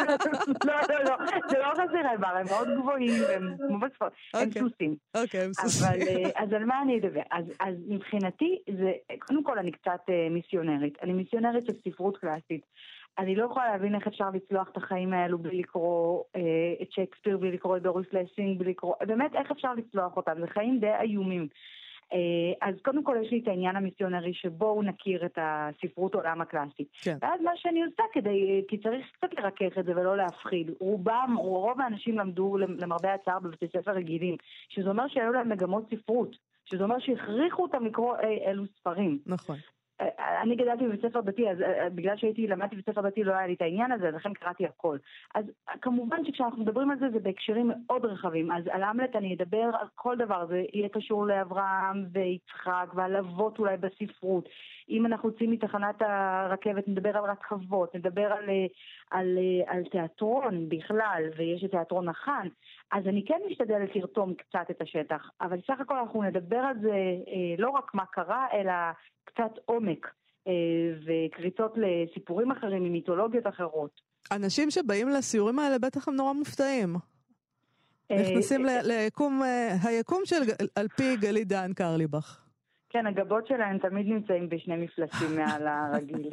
[0.66, 1.16] לא, לא, לא,
[1.50, 4.62] זה לא חזירי בר, הם מאוד גבוהים, הם כמו בספורט, הם אוקיי.
[4.62, 4.96] סוסים.
[5.18, 5.88] אוקיי, הם סוסים.
[6.08, 7.22] אה, אז על מה אני אדבר?
[7.32, 10.98] אז, אז מבחינתי, זה, קודם כל אני קצת אה, מיסיונרית.
[11.04, 12.62] אני מיסיונרית של ספרות קלאסית.
[13.18, 16.42] אני לא יכולה להבין איך אפשר לצלוח את החיים האלו בלי לקרוא אה,
[16.82, 18.94] את שייקספיר, בלי לקרוא את דוריס לסינג, בלי לקרוא...
[19.08, 20.32] באמת, איך אפשר לצלוח אותם?
[20.40, 21.48] זה חיים די איומים.
[22.14, 26.88] אה, אז קודם כל יש לי את העניין המיסיונרי שבואו נכיר את הספרות עולם הקלאסית.
[27.02, 27.18] כן.
[27.22, 30.72] ואז מה שאני עושה כדי, כי צריך קצת לרכך את זה ולא להפחיד.
[30.80, 34.36] רובם, רוב האנשים למדו למרבה הצער בבתי ספר רגילים,
[34.70, 36.36] שזה אומר שהיו להם מגמות ספרות.
[36.66, 39.20] שזה אומר שהכריחו אותם לקרוא אי אלו ספרים.
[39.26, 39.56] נכון.
[40.02, 43.34] אה, אני גדלתי בבית ספר דתי, אז אה, בגלל שהייתי, למדתי בבית ספר דתי לא
[43.34, 44.98] היה לי את העניין הזה, לכן קראתי הכל.
[45.36, 48.52] אז אה, כמובן שכשאנחנו מדברים על זה, זה בהקשרים מאוד רחבים.
[48.52, 53.60] אז על המלט אני אדבר על כל דבר, זה יהיה קשור לאברהם ויצחק ועל אבות
[53.60, 54.50] אולי בספרות.
[54.90, 58.66] אם אנחנו יוצאים מתחנת הרכבת, נדבר על רכבות, נדבר על, אה,
[59.12, 62.48] על, אה, על תיאטרון בכלל, ויש את תיאטרון החאן.
[62.92, 66.90] אז אני כן משתדלת לרתום קצת את השטח, אבל סך הכל אנחנו נדבר על זה
[66.92, 68.74] אה, לא רק מה קרה, אלא
[69.24, 70.12] קצת עומק
[71.06, 74.02] וקריצות לסיפורים אחרים ממיתולוגיות אחרות.
[74.32, 76.96] אנשים שבאים לסיורים האלה בטח הם נורא מופתעים.
[78.12, 79.42] נכנסים ליקום,
[79.84, 80.36] היקום של,
[80.76, 82.45] על פי גלית דהן קרליבך.
[82.96, 86.30] כן, הגבות שלהם תמיד נמצאים בשני מפלסים מעל הרגיל.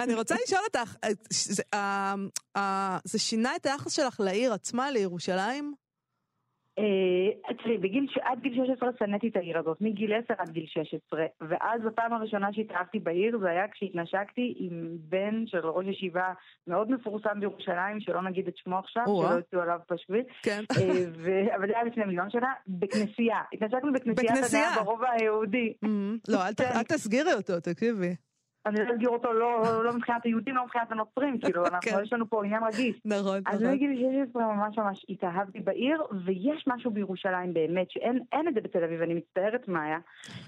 [0.00, 1.08] אני רוצה לשאול אותך, אה,
[1.74, 2.14] אה,
[2.56, 5.83] אה, זה שינה את היחס שלך לעיר עצמה, לירושלים?
[6.78, 10.66] אה, תראי, בגיל, ש- עד גיל 16 שנאתי את העיר הזאת, מגיל 10 עד גיל
[10.66, 16.32] 16, ואז בפעם הראשונה שהתאהבתי בעיר זה היה כשהתנשקתי עם בן של ראש ישיבה
[16.66, 19.02] מאוד מפורסם בירושלים, שלא נגיד את שמו עכשיו.
[19.06, 20.60] שלא יצאו עליו בשביל, כן.
[20.78, 23.38] אה, אבל זה היה לפני מיליון שנה, בכנסייה.
[23.52, 24.30] התנשקנו בכנסיית?
[24.54, 25.72] הנאה ברובע היהודי.
[25.84, 26.64] אמ, לא, כן.
[26.76, 28.14] אל תסגירי אותו, תקשיבי.
[28.66, 31.98] אני לא אסגיר אותו לא, לא מבחינת היהודים, לא מבחינת הנוצרים, כאילו, אנחנו, כן.
[32.02, 33.00] יש לנו פה עניין רגיש.
[33.04, 33.74] נכון, אז נכון.
[33.74, 33.96] מגיל
[34.26, 39.02] 16 ממש ממש התאהבתי בעיר, ויש משהו בירושלים באמת, שאין אין את זה בתל אביב,
[39.02, 39.98] אני מצטערת מאיה,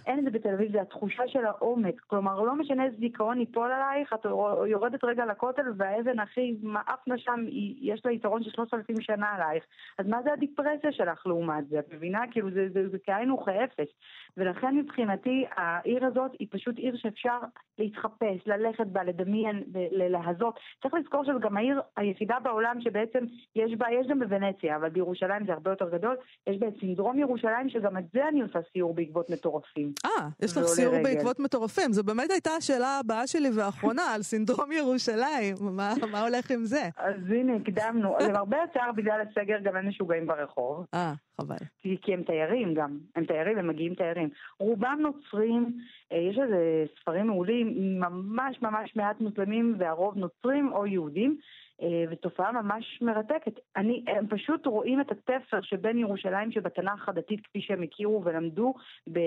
[0.06, 2.00] אין את זה בתל אביב, זה התחושה של העומק.
[2.06, 4.24] כלומר, לא משנה איזה זיכרון ייפול עלייך, את
[4.66, 7.44] יורדת רגע לכותל, והאבן הכי מאפנה שם,
[7.80, 9.64] יש לה יתרון של 3,000 שנה עלייך.
[9.98, 11.78] אז מה זה הדיפרסיה שלך לעומת זה?
[11.78, 12.20] את מבינה?
[12.30, 13.88] כאילו, זה, זה, זה כאין וכאפס.
[14.36, 17.38] ולכן מבחינתי, העיר הזאת היא פשוט עיר שאפשר
[17.78, 19.62] להתחפש, ללכת בה, לדמיין,
[19.92, 20.58] להזות.
[20.82, 23.24] צריך לזכור שזו גם העיר היחידה בעולם שבעצם
[23.56, 26.16] יש בה, יש גם בוונציה, אבל בירושלים זה הרבה יותר גדול,
[26.46, 29.92] יש בה את סינדרום ירושלים, שגם את זה אני עושה סיור בעקבות מטורפים.
[30.04, 31.02] אה, יש לך סיור רגל.
[31.04, 31.92] בעקבות מטורפים.
[31.92, 35.56] זו באמת הייתה השאלה הבאה שלי והאחרונה, על סינדרום ירושלים.
[35.60, 36.88] מה מה הולך עם זה?
[36.96, 38.16] אז הנה, הקדמנו.
[38.20, 40.86] למרבה הצער, בגלל הסגר גם אין משוגעים ברחוב.
[40.94, 41.56] אה, חבל.
[41.78, 44.25] כי, כי הם תיירים גם, הם תיירים, הם מגיעים תיירים.
[44.58, 45.78] רובם נוצרים,
[46.12, 51.38] אה, יש איזה ספרים מעולים, ממש ממש מעט מוסלמים והרוב נוצרים או יהודים.
[51.82, 53.52] אה, ותופעה ממש מרתקת.
[53.76, 58.74] אני, הם פשוט רואים את התפר שבין ירושלים שבתנ"ך הדתית כפי שהם הכירו ולמדו
[59.12, 59.20] ב,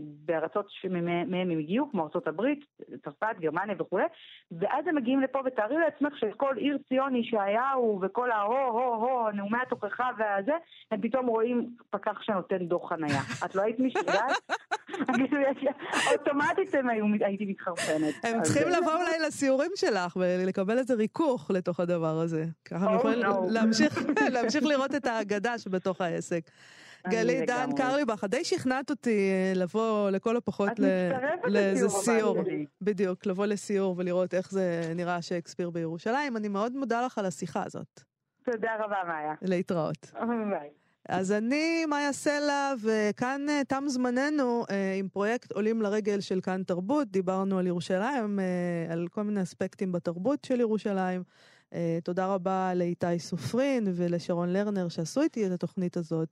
[0.00, 2.64] בארצות שמהם הם הגיעו, כמו ארצות הברית,
[3.04, 4.04] צרפת, גרמניה וכולי,
[4.52, 10.54] ואז הם מגיעים לפה ותארי לעצמך שכל עיר ציון ישעיהו וכל ההו-הו-הו, נאומי התוכחה והזה,
[10.90, 13.20] הם פתאום רואים פקח שנותן דוח חנייה.
[13.44, 14.36] את לא היית משתגעת?
[16.12, 18.14] אוטומטית הם היו, הייתי מתחרפנת.
[18.24, 22.44] הם צריכים לבוא אולי לסיורים שלך ולקבל איזה ריכוך לתוך הדבר הזה.
[22.64, 23.28] ככה Oh, יכולים no.
[23.50, 24.02] להמשיך-
[24.34, 26.50] להמשיך לראות את האגדה שבתוך העסק.
[27.08, 27.70] גלית דן.
[27.76, 30.70] קרליבך, די שכנעת אותי אה, לבוא לכל הפחות
[31.44, 32.36] לאיזה סיור.
[32.80, 36.36] בדיוק, לבוא לסיור ולראות איך זה נראה שייקספיר בירושלים.
[36.36, 38.00] אני מאוד מודה לך על השיחה הזאת.
[38.44, 39.34] תודה רבה, מאיה.
[39.42, 40.12] להתראות.
[40.50, 40.68] ביי.
[41.08, 46.62] אז אני מאיה סלע, וכאן אה, תם זמננו אה, עם פרויקט עולים לרגל של כאן
[46.62, 47.08] תרבות.
[47.10, 48.38] דיברנו על ירושלים,
[48.90, 51.22] על כל מיני אספקטים בתרבות של ירושלים.
[51.72, 56.28] אה, תודה רבה לאיתי סופרין ולשרון לרנר שעשו איתי את התוכנית הזאת.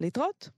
[0.00, 0.50] להתראות.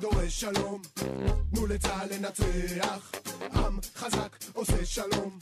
[0.00, 0.82] דורש שלום,
[1.54, 3.12] תנו לצה"ל לנצח,
[3.54, 5.38] עם חזק עושה שלום,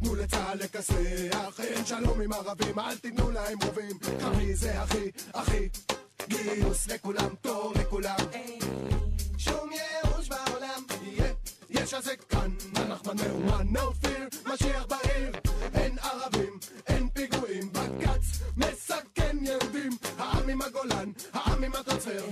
[0.00, 5.68] תנו לצה"ל לכסח, אין שלום עם ערבים, אל תיתנו להם רובים, קרבי זה הכי, הכי,
[6.28, 8.16] גיוס לכולם, תור לכולם,
[9.38, 10.82] שום ייאוש בעולם,
[11.70, 15.32] יש זה כאן, אנחנו מאומן, no fear, משיח בעיר,
[15.74, 22.24] אין ערבים, אין פיגועים, בג"ץ מסכן יהודים, העם עם הגולן, העם עם הטרנספר,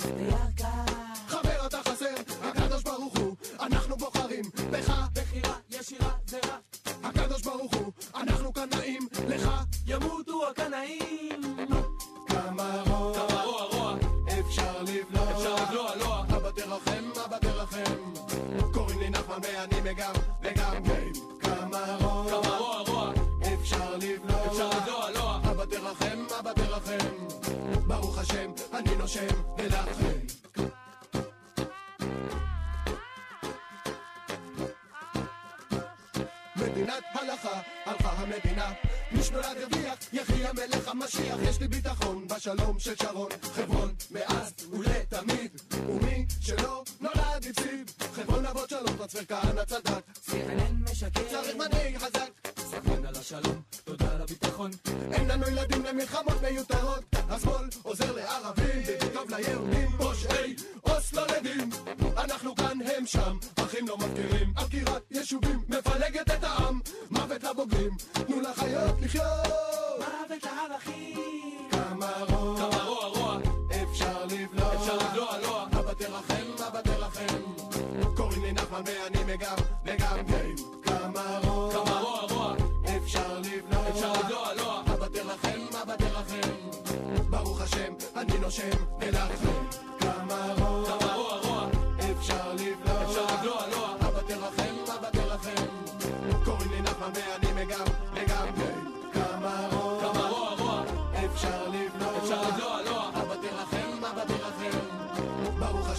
[42.50, 43.29] ביטחון בשלום של שרון,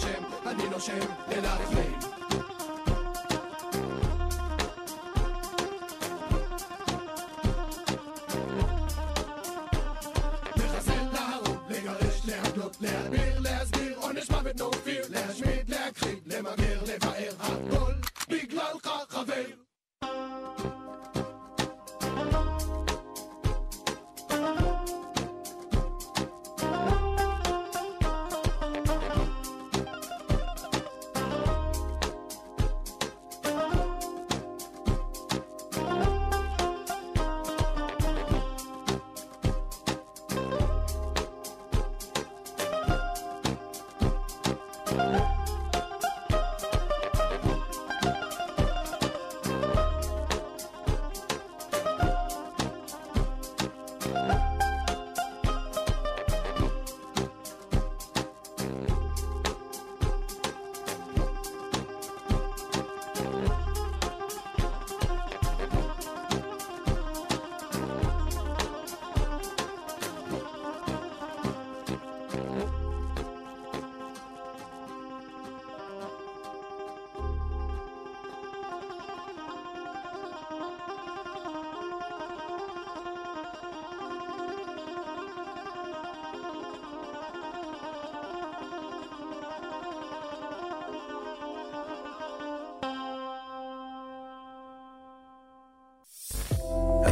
[0.02, 1.00] ברוך השם, אני נושם,
[1.30, 1.48] ולכם.
[1.48, 2.11] לחסל,